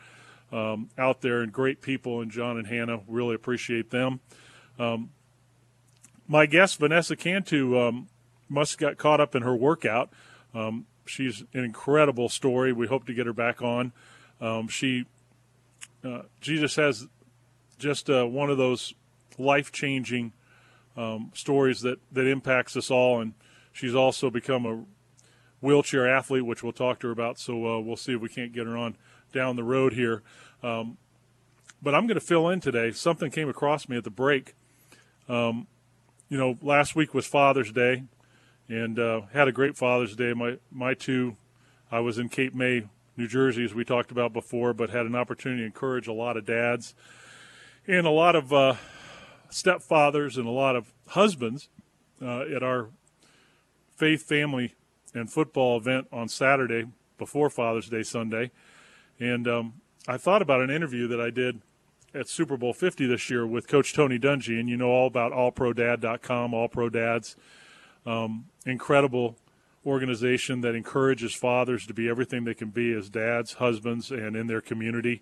[0.53, 2.21] um, out there, and great people.
[2.21, 4.21] And John and Hannah really appreciate them.
[4.79, 5.11] Um,
[6.27, 8.09] my guest Vanessa Cantu um,
[8.49, 10.11] must got caught up in her workout.
[10.55, 12.73] Um, she's an incredible story.
[12.73, 13.93] We hope to get her back on.
[14.41, 15.07] Um, she
[16.05, 17.09] uh, Jesus has
[17.79, 18.95] just uh, one of those
[19.39, 20.33] life changing
[20.97, 23.35] um, stories that that impacts us all, and
[23.73, 24.85] she's also become a
[25.61, 27.39] wheelchair athlete, which we'll talk to her about.
[27.39, 28.97] So uh, we'll see if we can't get her on
[29.33, 30.23] down the road here.
[30.62, 30.99] Um,
[31.81, 32.91] but I'm going to fill in today.
[32.93, 34.55] Something came across me at the break.
[35.29, 35.67] Um,
[36.29, 38.05] you know, last week was Father's Day,
[38.69, 40.33] and uh, had a great Father's Day.
[40.33, 41.37] My my two,
[41.91, 42.85] I was in Cape May,
[43.17, 46.37] New Jersey, as we talked about before, but had an opportunity to encourage a lot
[46.37, 46.95] of dads
[47.87, 48.75] and a lot of uh,
[49.51, 51.69] stepfathers and a lot of husbands
[52.23, 52.91] uh, at our
[53.97, 54.75] faith, family,
[55.14, 56.85] and football event on Saturday
[57.17, 58.51] before Father's Day Sunday.
[59.21, 59.75] And um,
[60.07, 61.61] I thought about an interview that I did
[62.15, 65.33] at Super Bowl 50 this year with Coach Tony Dungy, and you know all about
[65.33, 67.37] allprodad.com, All Pro Dads.
[68.07, 69.37] Um, incredible
[69.85, 74.47] organization that encourages fathers to be everything they can be as dads, husbands, and in
[74.47, 75.21] their community.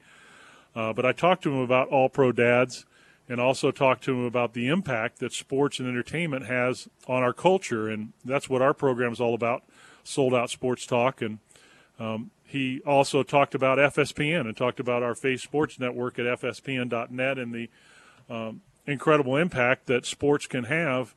[0.74, 2.84] Uh, but I talked to him about All Pro Dads
[3.28, 7.32] and also talked to him about the impact that sports and entertainment has on our
[7.32, 7.88] culture.
[7.88, 9.64] And that's what our program is all about
[10.04, 11.22] Sold Out Sports Talk.
[11.22, 11.38] And
[11.98, 17.38] um, he also talked about FSPN and talked about our Faith Sports Network at FSPN.net
[17.38, 17.68] and the
[18.30, 21.14] um, incredible impact that sports can have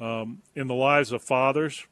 [0.00, 1.86] um, in the lives of fathers,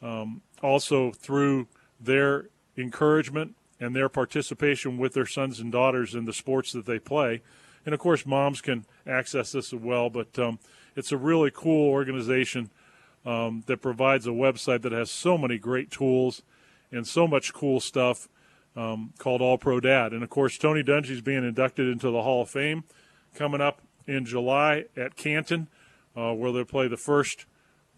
[0.00, 1.66] um, also through
[2.00, 7.00] their encouragement and their participation with their sons and daughters in the sports that they
[7.00, 7.42] play.
[7.84, 10.60] And of course, moms can access this as well, but um,
[10.94, 12.70] it's a really cool organization
[13.26, 16.42] um, that provides a website that has so many great tools
[16.90, 18.28] and so much cool stuff
[18.76, 20.12] um, called All Pro Dad.
[20.12, 22.84] And of course, Tony Dungy is being inducted into the Hall of Fame
[23.34, 25.68] coming up in July at Canton,
[26.16, 27.46] uh, where they'll play the first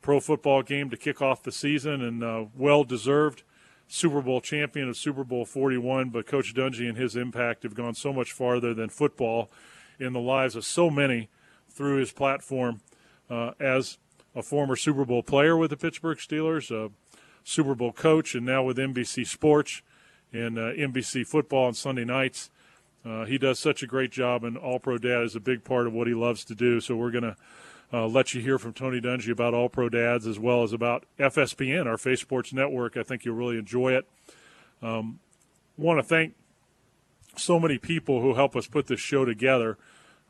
[0.00, 3.42] pro football game to kick off the season, and uh, well deserved.
[3.88, 7.94] Super Bowl champion of Super Bowl 41, but Coach Dungy and his impact have gone
[7.94, 9.50] so much farther than football
[10.00, 11.28] in the lives of so many
[11.68, 12.80] through his platform
[13.28, 13.98] uh, as
[14.34, 16.74] a former Super Bowl player with the Pittsburgh Steelers,
[17.44, 19.82] Super Bowl coach, and now with NBC Sports
[20.32, 22.50] and uh, NBC Football on Sunday nights.
[23.04, 25.86] Uh, he does such a great job, and All Pro Dad is a big part
[25.86, 26.80] of what he loves to do.
[26.80, 27.36] So we're going to
[27.92, 31.04] uh, let you hear from Tony Dungy about All Pro Dads as well as about
[31.18, 32.96] FSPN, our Faith Sports Network.
[32.96, 34.08] I think you'll really enjoy it.
[34.80, 35.18] Um,
[35.76, 36.34] Want to thank
[37.36, 39.78] so many people who help us put this show together.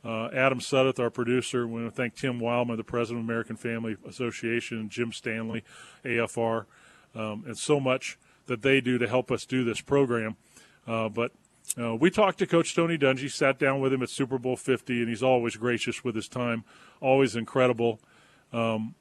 [0.05, 1.66] Uh, Adam Suddeth, our producer.
[1.66, 5.64] We want to thank Tim Wildmon, the president of American Family Association, Jim Stanley,
[6.05, 6.66] AFR,
[7.14, 10.37] um, and so much that they do to help us do this program.
[10.87, 11.33] Uh, but
[11.81, 15.01] uh, we talked to Coach Tony Dungy, sat down with him at Super Bowl 50,
[15.01, 16.64] and he's always gracious with his time,
[17.01, 18.01] always incredible
[18.53, 18.94] um,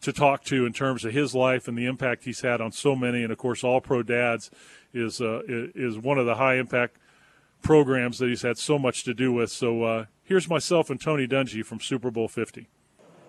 [0.00, 2.96] to talk to in terms of his life and the impact he's had on so
[2.96, 3.22] many.
[3.22, 4.50] And of course, All Pro Dads
[4.94, 6.96] is uh, is one of the high impact
[7.62, 9.50] programs that he's had so much to do with.
[9.50, 12.68] So uh, here's myself and Tony Dungy from Super Bowl 50.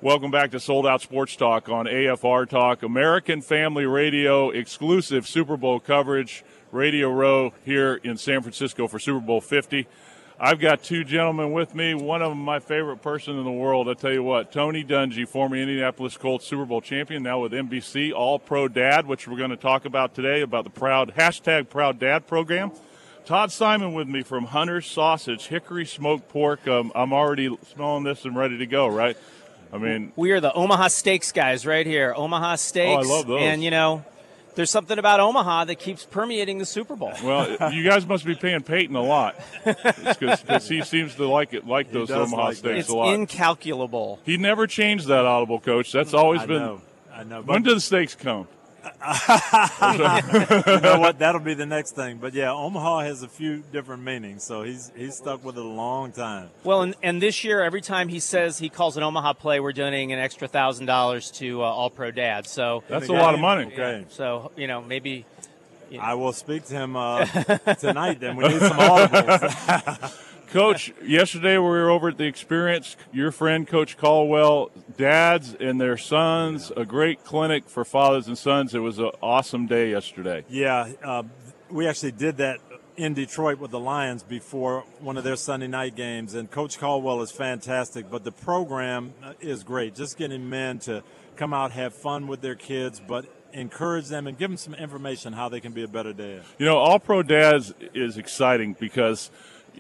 [0.02, 5.58] Welcome back to Sold Out Sports Talk on AFR Talk, American Family Radio, exclusive Super
[5.58, 9.88] Bowl coverage, Radio Row here in San Francisco for Super Bowl 50.
[10.40, 11.96] I've got two gentlemen with me.
[11.96, 13.90] One of them, my favorite person in the world.
[13.90, 18.14] I tell you what, Tony Dungy, former Indianapolis Colts Super Bowl champion, now with NBC,
[18.14, 22.00] All Pro Dad, which we're going to talk about today about the proud hashtag Proud
[22.00, 22.72] Dad program.
[23.26, 26.66] Todd Simon with me from Hunter's Sausage, Hickory Smoked Pork.
[26.70, 29.18] Um, I'm already smelling this and ready to go, right?
[29.72, 32.14] I mean, we are the Omaha Steaks guys right here.
[32.16, 33.06] Omaha Steaks.
[33.06, 33.42] Oh, I love those.
[33.42, 34.04] And, you know,
[34.56, 37.14] there's something about Omaha that keeps permeating the Super Bowl.
[37.24, 41.68] Well, you guys must be paying Peyton a lot because he seems to like it,
[41.68, 43.14] like those Omaha like steaks it's a lot.
[43.14, 44.20] incalculable.
[44.26, 45.92] he never changed that audible, coach.
[45.92, 46.58] That's always I been.
[46.62, 46.82] know.
[47.14, 47.42] I know.
[47.42, 48.48] When do the steaks come?
[50.68, 51.20] you know what?
[51.20, 52.18] That'll be the next thing.
[52.18, 55.68] But yeah, Omaha has a few different meanings, so he's he's stuck with it a
[55.68, 56.50] long time.
[56.64, 59.74] Well, and, and this year, every time he says he calls an Omaha play, we're
[59.74, 62.48] donating an extra thousand dollars to uh, All Pro Dad.
[62.48, 63.66] So, That's a the lot of money.
[63.66, 64.06] Okay.
[64.10, 65.26] so you know, maybe
[66.00, 67.26] I will speak to him uh,
[67.80, 68.20] tonight.
[68.20, 70.26] Then we need some audibles.
[70.52, 72.98] Coach, yesterday we were over at the experience.
[73.14, 78.74] Your friend, Coach Caldwell, dads and their sons, a great clinic for fathers and sons.
[78.74, 80.46] It was an awesome day yesterday.
[80.50, 81.24] yeah, uh,
[81.70, 82.60] we actually did that
[82.98, 87.22] in Detroit with the Lions before one of their Sunday night games, and Coach Caldwell
[87.22, 88.10] is fantastic.
[88.10, 89.94] But the program is great.
[89.94, 91.04] Just getting men to
[91.36, 95.34] come out, have fun with their kids, but encourage them and give them some information
[95.34, 96.42] how they can be a better dad.
[96.58, 99.32] You know, All Pro Dads is exciting because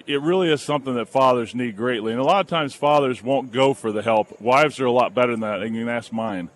[0.07, 2.11] it really is something that fathers need greatly.
[2.11, 4.39] And a lot of times fathers won't go for the help.
[4.41, 5.61] Wives are a lot better than that.
[5.61, 6.49] And you can ask mine.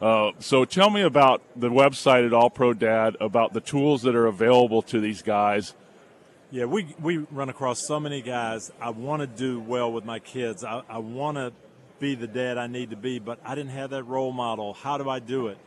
[0.00, 4.14] Uh, so tell me about the website at All Pro Dad, about the tools that
[4.14, 5.74] are available to these guys.
[6.50, 8.70] Yeah, we, we run across so many guys.
[8.80, 10.64] I want to do well with my kids.
[10.64, 11.52] I, I want to
[11.98, 14.72] be the dad I need to be, but I didn't have that role model.
[14.72, 15.58] How do I do it?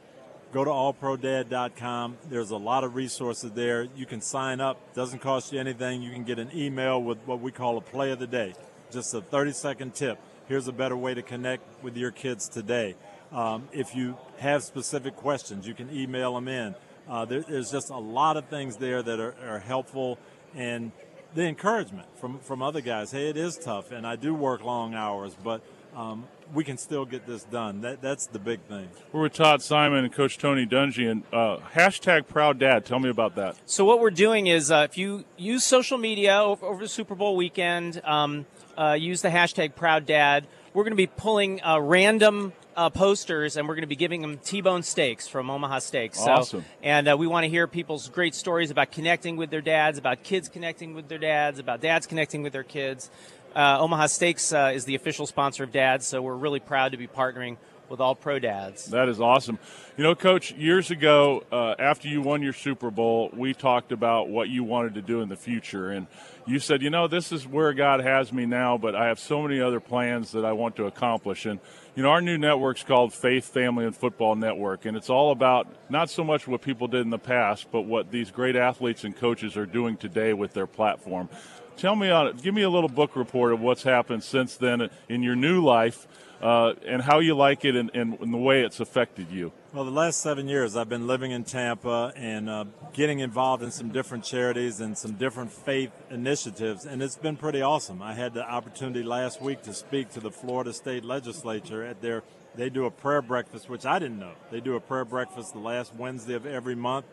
[0.52, 2.18] Go to allprodad.com.
[2.30, 3.88] There's a lot of resources there.
[3.96, 4.94] You can sign up.
[4.94, 6.02] Doesn't cost you anything.
[6.02, 8.54] You can get an email with what we call a play of the day.
[8.92, 10.20] Just a 30 second tip.
[10.48, 12.96] Here's a better way to connect with your kids today.
[13.32, 16.76] Um, if you have specific questions, you can email them in.
[17.08, 20.20] Uh, there, there's just a lot of things there that are, are helpful
[20.54, 20.92] and
[21.34, 23.12] the encouragement from, from other guys.
[23.12, 25.62] Hey, it is tough, and I do work long hours, but
[25.96, 27.82] um, we can still get this done.
[27.82, 28.90] That, that's the big thing.
[29.12, 32.86] We're with Todd Simon and Coach Tony Dungy, and uh, hashtag Proud Dad.
[32.86, 33.58] Tell me about that.
[33.66, 37.16] So what we're doing is, uh, if you use social media over, over the Super
[37.16, 38.46] Bowl weekend, um,
[38.78, 40.48] uh, use the hashtag Proud Dad.
[40.74, 44.22] We're going to be pulling uh, random uh, posters, and we're going to be giving
[44.22, 46.20] them T-bone steaks from Omaha Steaks.
[46.20, 46.66] So, Awesome.
[46.82, 50.24] And uh, we want to hear people's great stories about connecting with their dads, about
[50.24, 53.10] kids connecting with their dads, about dads connecting with their kids.
[53.56, 56.98] Uh, Omaha Steaks uh, is the official sponsor of Dads, so we're really proud to
[56.98, 57.58] be partnering
[57.90, 58.86] with all pro dads.
[58.86, 59.60] That is awesome.
[59.98, 64.30] You know, Coach, years ago, uh, after you won your Super Bowl, we talked about
[64.30, 65.90] what you wanted to do in the future.
[65.90, 66.08] And
[66.46, 69.42] you said, you know, this is where God has me now, but I have so
[69.42, 71.46] many other plans that I want to accomplish.
[71.46, 71.60] And,
[71.96, 74.86] you know, our new network's called Faith, Family, and Football Network.
[74.86, 78.12] And it's all about not so much what people did in the past, but what
[78.12, 81.28] these great athletes and coaches are doing today with their platform.
[81.76, 82.42] Tell me on it.
[82.42, 86.08] Give me a little book report of what's happened since then in your new life
[86.42, 89.52] uh, and how you like it and, and, and the way it's affected you.
[89.74, 93.72] Well, the last seven years, I've been living in Tampa and uh, getting involved in
[93.72, 98.02] some different charities and some different faith initiatives, and it's been pretty awesome.
[98.02, 102.22] I had the opportunity last week to speak to the Florida State Legislature at their.
[102.54, 104.34] They do a prayer breakfast, which I didn't know.
[104.52, 107.06] They do a prayer breakfast the last Wednesday of every month.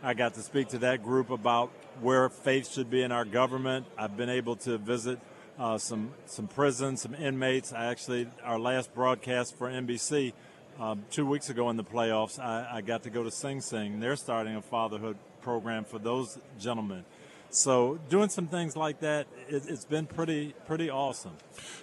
[0.00, 3.86] I got to speak to that group about where faith should be in our government.
[3.98, 5.18] I've been able to visit
[5.58, 7.72] uh, some some prisons, some inmates.
[7.72, 10.32] I actually our last broadcast for NBC
[10.78, 14.00] um, two weeks ago in the playoffs, I, I got to go to Sing Sing.
[14.00, 17.04] They're starting a fatherhood program for those gentlemen.
[17.50, 21.36] So doing some things like that, it, it's been pretty pretty awesome.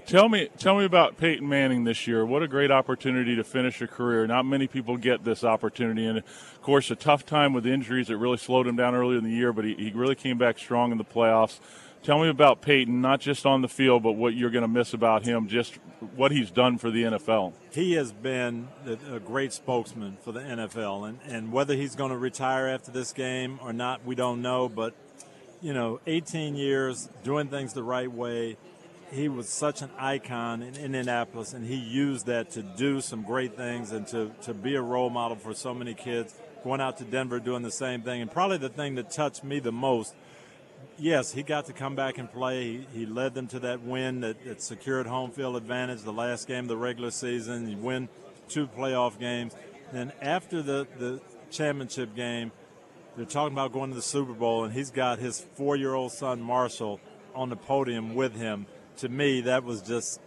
[0.05, 2.25] Tell me, tell me about Peyton Manning this year.
[2.25, 4.27] What a great opportunity to finish a career.
[4.27, 8.17] Not many people get this opportunity, and of course, a tough time with injuries that
[8.17, 9.53] really slowed him down earlier in the year.
[9.53, 11.59] But he, he really came back strong in the playoffs.
[12.03, 14.95] Tell me about Peyton, not just on the field, but what you're going to miss
[14.95, 15.75] about him, just
[16.15, 17.53] what he's done for the NFL.
[17.71, 22.17] He has been a great spokesman for the NFL, and, and whether he's going to
[22.17, 24.67] retire after this game or not, we don't know.
[24.67, 24.95] But,
[25.61, 28.57] you know, 18 years doing things the right way.
[29.11, 33.55] He was such an icon in Indianapolis, and he used that to do some great
[33.55, 36.33] things and to, to be a role model for so many kids.
[36.63, 38.21] Going out to Denver doing the same thing.
[38.21, 40.15] And probably the thing that touched me the most–
[41.01, 42.77] yes, he got to come back and play.
[42.93, 46.47] He, he led them to that win that, that, secured home field advantage the last
[46.47, 47.81] game of the regular season.
[47.81, 48.07] Win
[48.47, 49.53] two playoff games.
[49.91, 52.51] Then after the, the championship game,
[53.17, 56.13] they're talking about going to the Super Bowl, and he's got his four year old
[56.13, 57.01] son, Marshall,
[57.35, 58.67] on the podium with him.
[58.97, 60.21] To me, that was just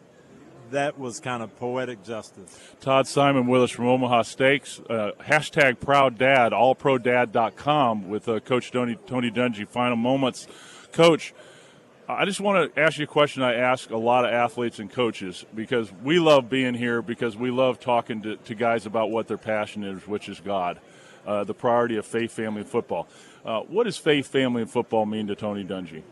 [0.75, 2.59] that was kind of poetic justice.
[2.81, 4.81] Todd Simon with us from Omaha Steaks.
[4.81, 9.67] Uh, hashtag Proud Dad, allprodad.com with uh, Coach Tony, Tony Dungy.
[9.67, 10.47] Final moments.
[10.93, 11.33] Coach,
[12.09, 14.91] I just want to ask you a question I ask a lot of athletes and
[14.91, 19.27] coaches because we love being here because we love talking to, to guys about what
[19.27, 20.81] their passion is, which is God,
[21.27, 23.09] uh, the priority of faith, family, and football.
[23.45, 26.03] Uh, what does faith, family, and football mean to Tony Dungy?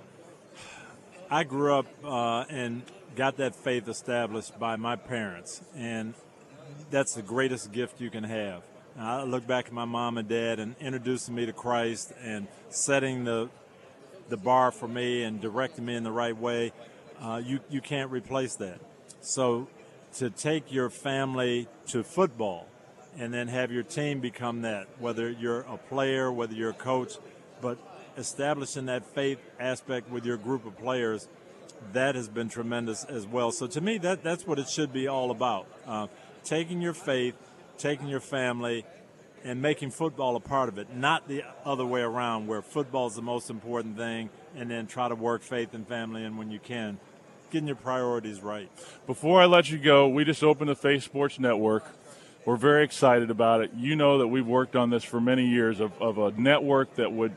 [1.31, 2.83] I grew up uh, in
[3.15, 6.15] got that faith established by my parents, and
[6.91, 8.63] that's the greatest gift you can have.
[8.99, 13.25] I look back at my mom and dad and introducing me to Christ and setting
[13.25, 13.49] the
[14.29, 16.73] the bar for me and directing me in the right way.
[17.21, 18.81] Uh, you you can't replace that.
[19.21, 19.69] So
[20.15, 22.67] to take your family to football
[23.19, 27.15] and then have your team become that, whether you're a player, whether you're a coach,
[27.61, 27.79] but
[28.17, 31.29] establishing that faith aspect with your group of players
[31.93, 33.53] that has been tremendous as well.
[33.53, 36.07] So to me, that that's what it should be all about: uh,
[36.45, 37.35] taking your faith,
[37.79, 38.85] taking your family,
[39.45, 43.15] and making football a part of it, not the other way around, where football is
[43.15, 46.59] the most important thing, and then try to work faith and family in when you
[46.59, 46.99] can.
[47.51, 48.71] Getting your priorities right.
[49.07, 51.85] Before I let you go, we just opened the Faith Sports Network.
[52.47, 53.73] We're very excited about it.
[53.77, 57.13] You know that we've worked on this for many years of, of a network that
[57.13, 57.37] would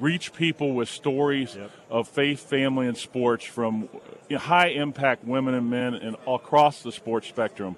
[0.00, 1.70] reach people with stories yep.
[1.90, 3.88] of faith, family, and sports from
[4.28, 7.76] you know, high impact women and men and across the sports spectrum.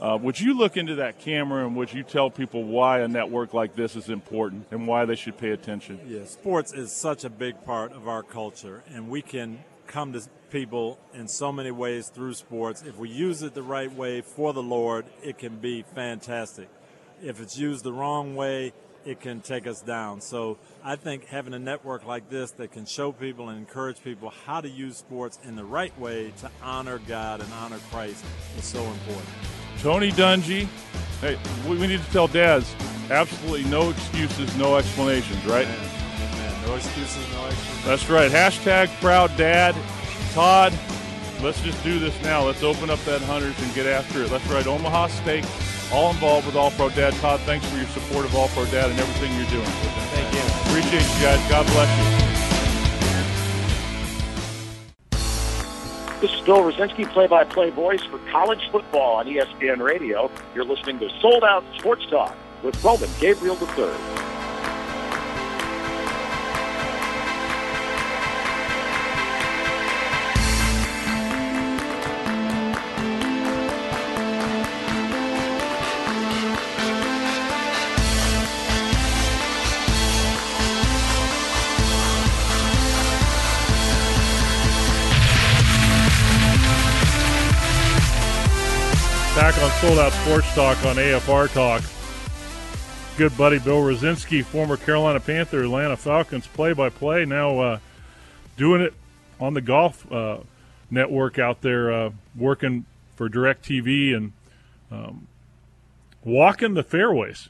[0.00, 3.52] Uh, would you look into that camera and would you tell people why a network
[3.52, 5.98] like this is important and why they should pay attention?
[6.06, 10.22] Yeah, sports is such a big part of our culture, and we can come to
[10.50, 12.82] people in so many ways through sports.
[12.86, 16.68] If we use it the right way for the Lord, it can be fantastic.
[17.20, 18.72] if it's used the wrong way,
[19.08, 20.20] it can take us down.
[20.20, 24.30] So I think having a network like this that can show people and encourage people
[24.44, 28.22] how to use sports in the right way to honor God and honor Christ
[28.58, 29.28] is so important.
[29.80, 30.68] Tony Dungy,
[31.22, 32.74] hey, we need to tell dads
[33.10, 35.66] absolutely no excuses, no explanations, right?
[35.66, 35.78] Man,
[36.36, 37.84] man, no excuses, no explanations.
[37.86, 38.30] That's right.
[38.30, 39.74] Hashtag proud dad.
[40.34, 40.74] Todd,
[41.42, 42.44] let's just do this now.
[42.44, 44.30] Let's open up that Hunters and get after it.
[44.30, 45.46] Let's write Omaha Steak
[45.92, 47.12] all involved with All Pro Dad.
[47.14, 49.64] Todd, thanks for your support of All Pro Dad and everything you're doing.
[49.64, 50.40] Thank you.
[50.70, 51.50] Appreciate you guys.
[51.50, 52.38] God bless you.
[56.20, 60.30] This is Bill Rosinski, play-by-play voice for college football on ESPN Radio.
[60.54, 64.27] You're listening to Sold Out Sports Talk with Roman Gabriel III.
[89.62, 91.82] On Sold Out Sports Talk on AFR Talk.
[93.16, 97.78] Good buddy Bill Rosinski, former Carolina Panther, Atlanta Falcons play by play, now uh,
[98.56, 98.94] doing it
[99.40, 100.38] on the golf uh,
[100.90, 102.84] network out there, uh, working
[103.16, 104.32] for DirecTV and
[104.92, 105.26] um,
[106.24, 107.48] walking the fairways.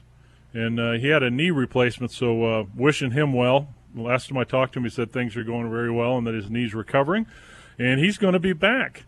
[0.53, 3.67] And uh, he had a knee replacement, so uh, wishing him well.
[3.93, 6.33] Last time I talked to him, he said things are going very well and that
[6.33, 7.27] his knee's recovering.
[7.77, 9.03] And he's going to be back.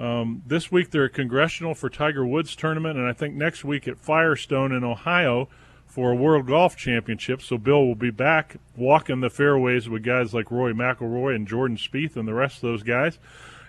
[0.00, 3.86] Um, this week they're at Congressional for Tiger Woods tournament, and I think next week
[3.86, 5.46] at Firestone in Ohio
[5.84, 7.42] for a World Golf Championship.
[7.42, 11.76] So Bill will be back walking the fairways with guys like Rory McIlroy and Jordan
[11.76, 13.18] Spieth and the rest of those guys.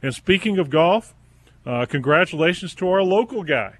[0.01, 1.13] And speaking of golf,
[1.65, 3.79] uh, congratulations to our local guy,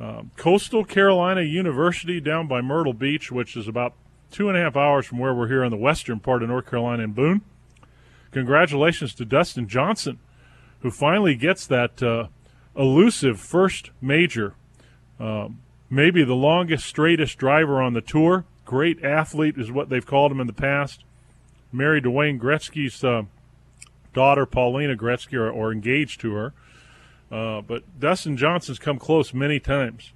[0.00, 3.94] um, Coastal Carolina University down by Myrtle Beach, which is about
[4.32, 6.68] two and a half hours from where we're here in the western part of North
[6.68, 7.42] Carolina in Boone.
[8.32, 10.18] Congratulations to Dustin Johnson
[10.84, 12.26] who finally gets that uh,
[12.76, 14.54] elusive first major.
[15.18, 18.44] Um, maybe the longest, straightest driver on the tour.
[18.66, 21.02] Great athlete is what they've called him in the past.
[21.72, 23.22] Married to Wayne Gretzky's uh,
[24.12, 26.52] daughter, Paulina Gretzky, or, or engaged to her.
[27.32, 30.12] Uh, but Dustin Johnson's come close many times.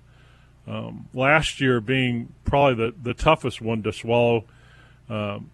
[0.66, 4.45] Um, last year being probably the, the toughest one to swallow.
[5.09, 5.51] Um,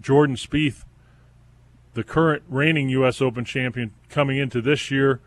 [0.00, 0.84] Jordan Spieth
[1.94, 3.20] the current reigning U.S.
[3.20, 5.20] Open champion coming into this year.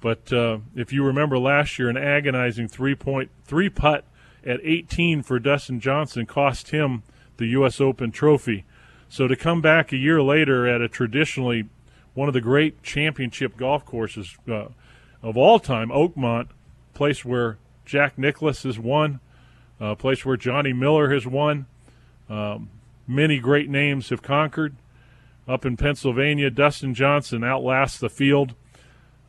[0.00, 4.04] But uh, if you remember last year, an agonizing three point three putt
[4.44, 7.02] at 18 for Dustin Johnson cost him
[7.36, 7.80] the U.S.
[7.80, 8.64] Open trophy.
[9.08, 11.68] So to come back a year later at a traditionally
[12.14, 14.68] one of the great championship golf courses uh,
[15.22, 16.48] of all time, Oakmont,
[16.94, 19.20] place where Jack Nicklaus has won,
[19.78, 21.66] a place where Johnny Miller has won,
[22.30, 22.70] um,
[23.06, 24.76] many great names have conquered
[25.48, 26.50] up in Pennsylvania.
[26.50, 28.54] Dustin Johnson outlasts the field,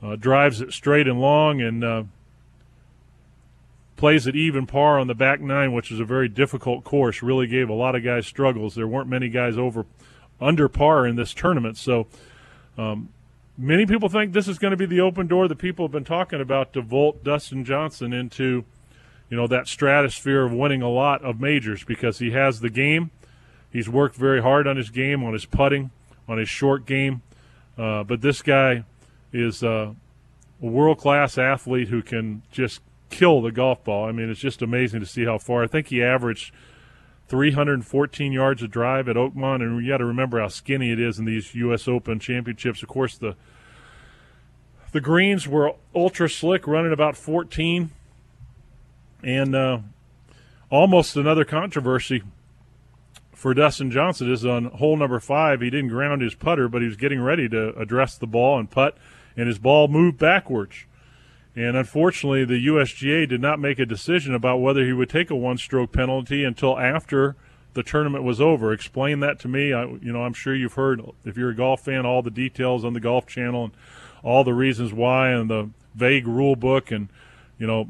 [0.01, 2.03] uh, drives it straight and long, and uh,
[3.95, 7.21] plays it even par on the back nine, which is a very difficult course.
[7.21, 8.75] Really gave a lot of guys struggles.
[8.75, 9.85] There weren't many guys over
[10.39, 12.07] under par in this tournament, so.
[12.77, 13.09] Um,
[13.57, 16.05] many people think this is going to be the open door that people have been
[16.05, 18.65] talking about to vault Dustin Johnson into,
[19.29, 23.09] you know, that stratosphere of winning a lot of majors because he has the game.
[23.71, 25.91] He's worked very hard on his game, on his putting
[26.27, 27.21] on his short game.
[27.77, 28.83] Uh, but this guy
[29.31, 29.93] is uh,
[30.61, 34.05] a world class athlete who can just kill the golf ball.
[34.05, 35.63] I mean, it's just amazing to see how far.
[35.63, 36.53] I think he averaged
[37.27, 41.19] 314 yards of drive at Oakmont, and you got to remember how skinny it is
[41.19, 41.87] in these U.S.
[41.87, 42.81] Open championships.
[42.81, 43.35] Of course, the
[44.93, 47.91] the greens were ultra slick, running about 14,
[49.21, 49.79] and uh,
[50.71, 52.23] almost another controversy
[53.37, 55.61] for Dustin Johnson is on hole number five.
[55.61, 58.67] He didn't ground his putter, but he was getting ready to address the ball and
[58.67, 58.97] putt,
[59.37, 60.85] and his ball moved backwards.
[61.55, 65.35] And unfortunately, the USGA did not make a decision about whether he would take a
[65.35, 67.35] one-stroke penalty until after
[67.75, 68.73] the tournament was over.
[68.73, 69.71] Explain that to me.
[69.71, 72.83] I, you know, I'm sure you've heard, if you're a golf fan, all the details
[72.83, 73.73] on the Golf Channel and
[74.23, 77.07] all the reasons why and the vague rule book and
[77.59, 77.87] you know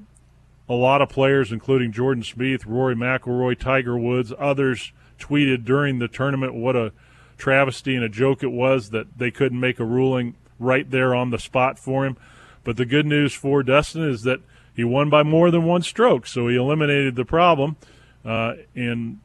[0.67, 6.07] a lot of players, including Jordan Spieth, Rory McIlroy, Tiger Woods, others tweeted during the
[6.07, 6.91] tournament what a
[7.37, 11.29] travesty and a joke it was that they couldn't make a ruling right there on
[11.29, 12.17] the spot for him.
[12.63, 14.41] But the good news for Dustin is that
[14.75, 17.77] he won by more than one stroke, so he eliminated the problem
[18.25, 19.19] uh, and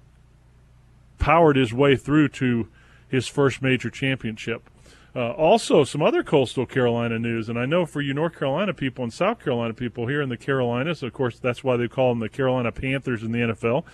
[1.18, 2.68] powered his way through to
[3.08, 4.68] his first major championship.
[5.14, 9.04] Uh, also, some other coastal Carolina news, and I know for you North Carolina people
[9.04, 12.20] and South Carolina people here in the Carolinas, of course, that's why they call them
[12.20, 13.84] the Carolina Panthers in the NFL,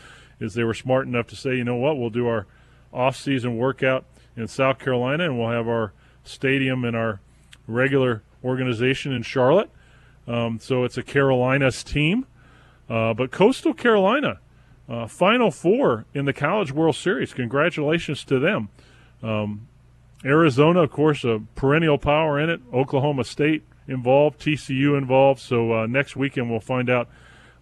[0.41, 2.47] is they were smart enough to say, you know what, we'll do our
[2.93, 4.05] off-season workout
[4.37, 5.93] in South Carolina, and we'll have our
[6.25, 7.21] stadium and our
[7.67, 9.71] regular organization in Charlotte.
[10.27, 12.27] Um, so it's a Carolinas team,
[12.89, 14.41] uh, but Coastal Carolina,
[14.89, 17.33] uh, Final Four in the College World Series.
[17.33, 18.69] Congratulations to them.
[19.23, 19.69] Um,
[20.25, 22.61] Arizona, of course, a perennial power in it.
[22.73, 25.41] Oklahoma State involved, TCU involved.
[25.41, 27.09] So uh, next weekend we'll find out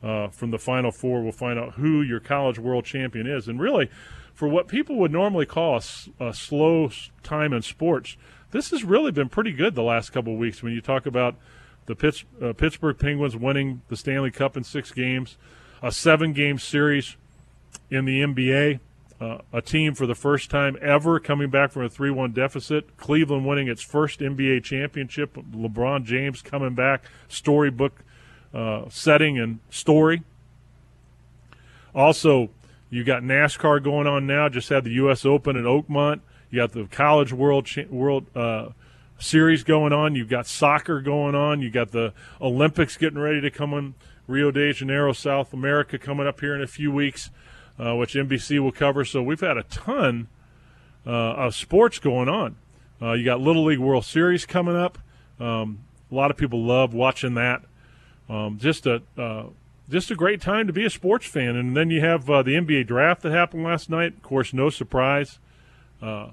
[0.02, 1.22] uh, from the Final Four.
[1.22, 3.90] We'll find out who your College World Champion is, and really,
[4.34, 5.80] for what people would normally call
[6.20, 6.90] a, a slow
[7.22, 8.16] time in sports,
[8.50, 10.62] this has really been pretty good the last couple of weeks.
[10.62, 11.36] When you talk about
[11.86, 15.36] the Pitts, uh, Pittsburgh Penguins winning the Stanley Cup in six games,
[15.82, 17.16] a seven-game series
[17.90, 18.80] in the NBA
[19.20, 22.96] uh, a team for the first time ever coming back from a 3 1 deficit.
[22.96, 25.34] Cleveland winning its first NBA championship.
[25.34, 28.04] LeBron James coming back, storybook
[28.54, 30.22] uh, setting and story.
[31.94, 32.50] Also,
[32.90, 34.48] you got NASCAR going on now.
[34.48, 35.24] Just had the U.S.
[35.24, 36.20] Open at Oakmont.
[36.50, 38.68] You got the College World World uh,
[39.18, 40.14] Series going on.
[40.14, 41.60] You've got soccer going on.
[41.62, 43.94] You got the Olympics getting ready to come in
[44.26, 47.30] Rio de Janeiro, South America, coming up here in a few weeks
[47.78, 49.04] uh, which NBC will cover.
[49.04, 50.28] So we've had a ton
[51.06, 52.56] uh, of sports going on.
[53.00, 54.98] Uh, you got Little League World Series coming up.
[55.38, 55.80] Um,
[56.10, 57.62] a lot of people love watching that.
[58.28, 59.44] Um, just a uh,
[59.88, 61.56] just a great time to be a sports fan.
[61.56, 64.14] And then you have uh, the NBA draft that happened last night.
[64.14, 65.38] Of course, no surprise.
[66.02, 66.30] Uh,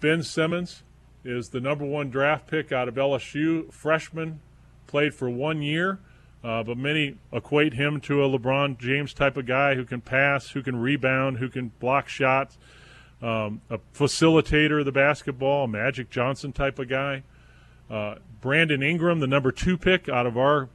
[0.00, 0.82] ben Simmons
[1.24, 3.72] is the number one draft pick out of LSU.
[3.72, 4.40] Freshman,
[4.86, 5.98] played for one year.
[6.44, 10.50] Uh, but many equate him to a LeBron James type of guy who can pass,
[10.50, 12.56] who can rebound, who can block shots,
[13.20, 17.24] um, a facilitator of the basketball, Magic Johnson type of guy.
[17.90, 20.68] Uh, Brandon Ingram, the number two pick out of our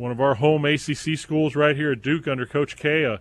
[0.00, 3.20] one of our home ACC schools right here at Duke under Coach K, a,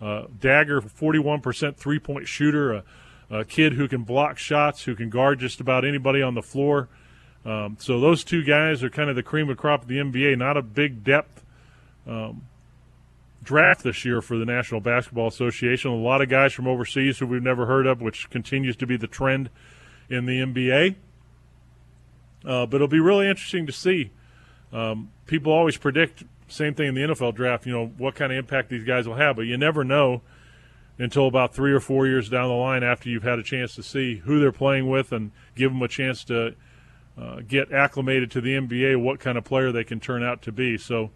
[0.00, 2.84] a dagger, 41% three point shooter, a,
[3.28, 6.88] a kid who can block shots, who can guard just about anybody on the floor.
[7.44, 9.96] Um, so those two guys are kind of the cream of the crop of the
[9.96, 10.38] NBA.
[10.38, 11.44] Not a big depth
[12.06, 12.42] um,
[13.42, 15.90] draft this year for the National Basketball Association.
[15.90, 18.96] A lot of guys from overseas who we've never heard of, which continues to be
[18.96, 19.50] the trend
[20.08, 20.94] in the NBA.
[22.44, 24.12] Uh, but it'll be really interesting to see.
[24.72, 27.66] Um, people always predict same thing in the NFL draft.
[27.66, 30.22] You know what kind of impact these guys will have, but you never know
[30.98, 33.82] until about three or four years down the line after you've had a chance to
[33.82, 36.54] see who they're playing with and give them a chance to
[37.18, 40.52] uh, get acclimated to the NBA, what kind of player they can turn out to
[40.52, 40.76] be.
[40.76, 41.10] So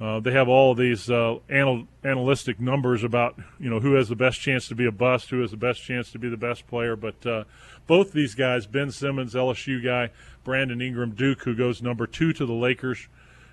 [0.00, 4.16] uh, they have all these uh, anal- analytic numbers about you know who has the
[4.16, 6.66] best chance to be a bust, who has the best chance to be the best
[6.66, 6.96] player.
[6.96, 7.44] But uh,
[7.86, 10.10] both these guys, Ben Simmons, LSU guy,
[10.42, 13.08] Brandon Ingram, Duke, who goes number two to the Lakers,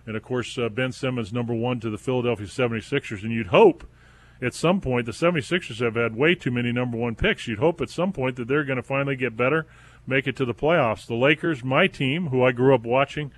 [0.05, 3.23] and of course uh, Ben Simmons number one to the Philadelphia 76ers.
[3.23, 3.85] And you'd hope
[4.41, 7.47] at some point the 76ers have had way too many number one picks.
[7.47, 9.67] You'd hope at some point that they're going to finally get better
[10.07, 11.05] make it to the playoffs.
[11.05, 13.31] The Lakers, my team, who I grew up watching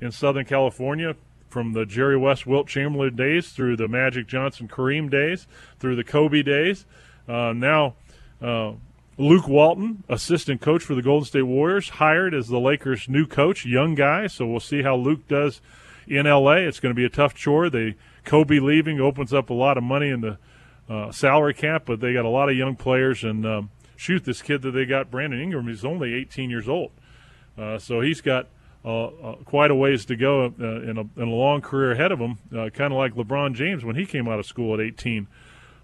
[0.00, 1.16] in Southern California
[1.52, 5.46] from the Jerry West, Wilt Chamberlain days through the Magic Johnson, Kareem days,
[5.78, 6.86] through the Kobe days.
[7.28, 7.94] Uh, now,
[8.40, 8.72] uh,
[9.18, 13.66] Luke Walton, assistant coach for the Golden State Warriors, hired as the Lakers' new coach,
[13.66, 14.26] young guy.
[14.26, 15.60] So we'll see how Luke does
[16.08, 16.54] in LA.
[16.54, 17.68] It's going to be a tough chore.
[17.68, 20.38] They Kobe leaving opens up a lot of money in the
[20.88, 24.40] uh, salary cap, but they got a lot of young players, and um, shoot, this
[24.42, 26.92] kid that they got, Brandon Ingram, he's only 18 years old.
[27.58, 28.48] Uh, so he's got
[28.84, 32.10] uh, uh, quite a ways to go uh, in, a, in, a, long career ahead
[32.10, 34.80] of him, uh, kind of like LeBron James when he came out of school at
[34.80, 35.28] 18.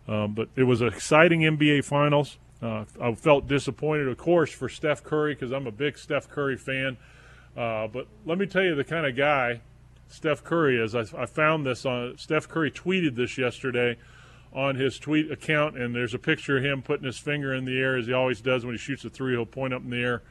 [0.09, 2.39] Um, but it was exciting NBA Finals.
[2.61, 6.97] I felt disappointed, of course, for Steph Curry because I'm a big Steph Curry fan.
[7.55, 9.61] but let me tell you the kind of guy
[10.09, 10.95] Steph Curry is.
[10.95, 13.97] I, I found this on Steph Curry tweeted this yesterday
[14.53, 17.79] on his tweet account, and there's a picture of him putting his finger in the
[17.79, 19.35] air as he always does when he shoots a three.
[19.35, 20.23] He'll point up in the air,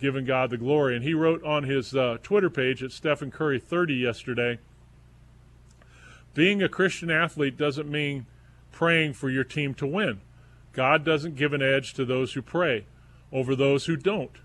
[0.00, 0.94] giving God the glory.
[0.94, 4.58] And he wrote on his uh, Twitter page at Stephen Curry 30 yesterday
[6.38, 8.24] being a Christian athlete doesn't mean
[8.70, 10.20] praying for your team to win.
[10.72, 12.86] God doesn't give an edge to those who pray
[13.32, 14.36] over those who don't.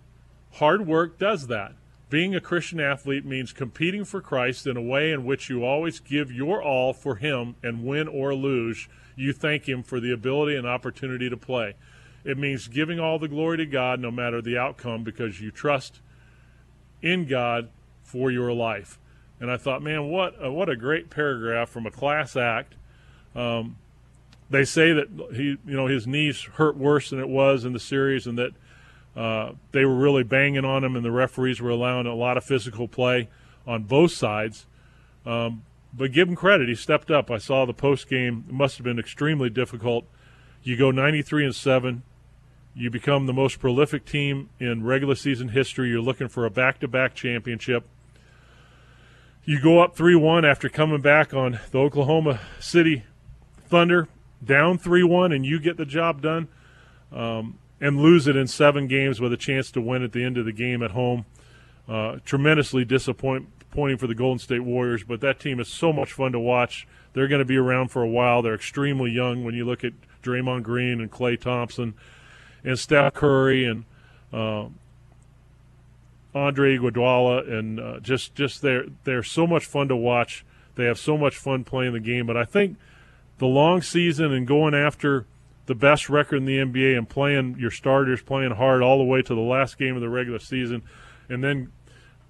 [0.53, 1.73] Hard work does that.
[2.09, 5.99] Being a Christian athlete means competing for Christ in a way in which you always
[5.99, 10.55] give your all for Him and win or lose you thank Him for the ability
[10.55, 11.75] and opportunity to play.
[12.23, 15.99] It means giving all the glory to God no matter the outcome because you trust
[17.01, 17.69] in God
[18.01, 18.97] for your life.
[19.39, 22.75] And I thought, man, what a, what a great paragraph from a class act.
[23.35, 23.77] Um,
[24.49, 27.79] they say that he, you know, his knees hurt worse than it was in the
[27.79, 28.51] series, and that
[29.15, 32.43] uh, they were really banging on him, and the referees were allowing a lot of
[32.43, 33.29] physical play
[33.67, 34.65] on both sides.
[35.25, 35.63] Um,
[35.93, 37.29] but give him credit; he stepped up.
[37.31, 40.05] I saw the post game; it must have been extremely difficult.
[40.61, 42.03] You go 93 and seven.
[42.75, 45.89] You become the most prolific team in regular season history.
[45.89, 47.87] You're looking for a back-to-back championship.
[49.45, 53.03] You go up 3-1 after coming back on the Oklahoma City
[53.67, 54.07] Thunder,
[54.43, 56.47] down 3-1, and you get the job done.
[57.11, 60.37] Um, and lose it in seven games with a chance to win at the end
[60.37, 61.25] of the game at home.
[61.85, 66.31] Uh, tremendously disappointing for the Golden State Warriors, but that team is so much fun
[66.31, 66.87] to watch.
[67.11, 68.41] They're going to be around for a while.
[68.41, 69.91] They're extremely young when you look at
[70.23, 71.93] Draymond Green and Klay Thompson
[72.63, 73.85] and Steph Curry and
[74.31, 74.67] uh,
[76.35, 80.45] Andre Iguodala, and uh, just just they're they're so much fun to watch.
[80.75, 82.25] They have so much fun playing the game.
[82.25, 82.77] But I think
[83.37, 85.25] the long season and going after
[85.65, 89.21] the best record in the NBA and playing your starters, playing hard all the way
[89.21, 90.81] to the last game of the regular season,
[91.29, 91.71] and then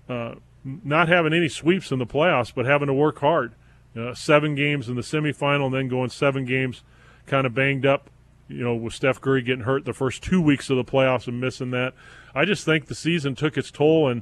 [0.09, 3.53] uh, not having any sweeps in the playoffs, but having to work hard.
[3.95, 6.81] Uh, seven games in the semifinal, and then going seven games,
[7.25, 8.09] kind of banged up.
[8.53, 11.41] You know, with Steph Curry getting hurt the first two weeks of the playoffs and
[11.41, 11.93] missing that.
[12.35, 14.21] I just think the season took its toll, and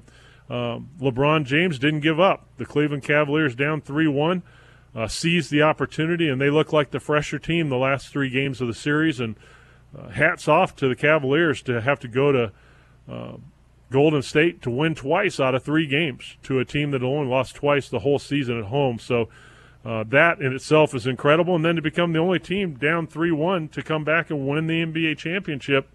[0.50, 2.48] uh, LeBron James didn't give up.
[2.58, 4.44] The Cleveland Cavaliers down three one
[4.96, 8.62] uh, seized the opportunity, and they look like the fresher team the last three games
[8.62, 9.20] of the series.
[9.20, 9.36] And
[9.98, 12.52] uh, hats off to the Cavaliers to have to go to
[13.10, 13.38] uh,
[13.90, 17.56] Golden State to win twice out of three games to a team that only lost
[17.56, 19.00] twice the whole season at home.
[19.00, 19.30] So
[19.84, 21.56] uh, that in itself is incredible.
[21.56, 24.68] And then to become the only team down 3 1 to come back and win
[24.68, 25.90] the NBA championship.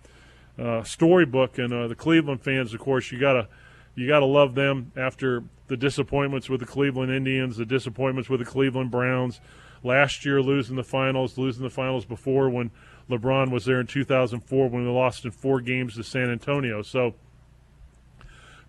[0.58, 3.46] Uh, storybook and uh, the Cleveland fans, of course, you gotta
[3.94, 8.46] you gotta love them after the disappointments with the Cleveland Indians, the disappointments with the
[8.46, 9.40] Cleveland Browns.
[9.82, 12.70] Last year, losing the finals, losing the finals before when
[13.10, 16.80] LeBron was there in 2004 when they lost in four games to San Antonio.
[16.80, 17.14] So,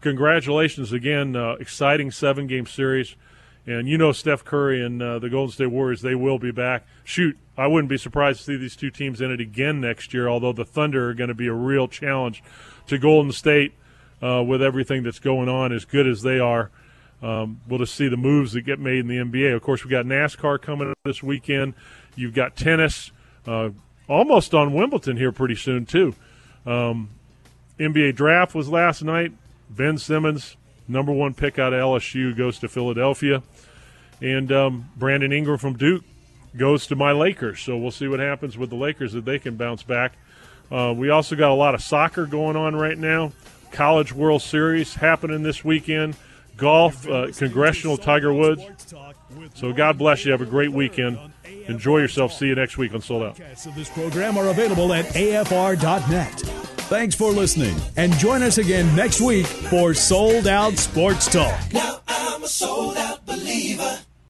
[0.02, 1.38] congratulations again.
[1.38, 3.16] Uh, exciting seven game series.
[3.68, 6.88] And you know Steph Curry and uh, the Golden State Warriors, they will be back.
[7.04, 10.30] Shoot, I wouldn't be surprised to see these two teams in it again next year,
[10.30, 12.42] although the Thunder are going to be a real challenge
[12.88, 13.74] to Golden State
[14.24, 16.72] uh, with everything that's going on, as good as they are.
[17.22, 19.56] Um, we'll just see the moves that get made in the NBA.
[19.56, 21.74] Of course, we've got NASCAR coming up this weekend.
[22.16, 23.12] You've got tennis,
[23.46, 23.72] uh,
[24.08, 26.16] almost on Wimbledon here pretty soon too.
[26.66, 27.10] Um,
[27.80, 29.34] NBA draft was last night.
[29.70, 30.58] Ben Simmons,
[30.88, 33.44] number one pick out of LSU, goes to Philadelphia,
[34.22, 36.04] and um, Brandon Ingram from Duke
[36.56, 37.62] goes to my Lakers.
[37.62, 40.14] So we'll see what happens with the Lakers if they can bounce back.
[40.72, 43.32] Uh, we also got a lot of soccer going on right now.
[43.72, 46.16] College World Series happening this weekend
[46.58, 48.94] golf, uh, congressional Tiger Woods.
[49.54, 50.32] So God bless you.
[50.32, 51.20] Have a great weekend.
[51.68, 52.34] Enjoy yourself.
[52.34, 53.40] See you next week on Sold Out.
[53.40, 56.77] Of this program are available at afr.net.
[56.88, 61.74] Thanks for listening, and join us again next week for Sold Out Sports Talk.
[61.74, 64.00] Now I'm a sold out believer.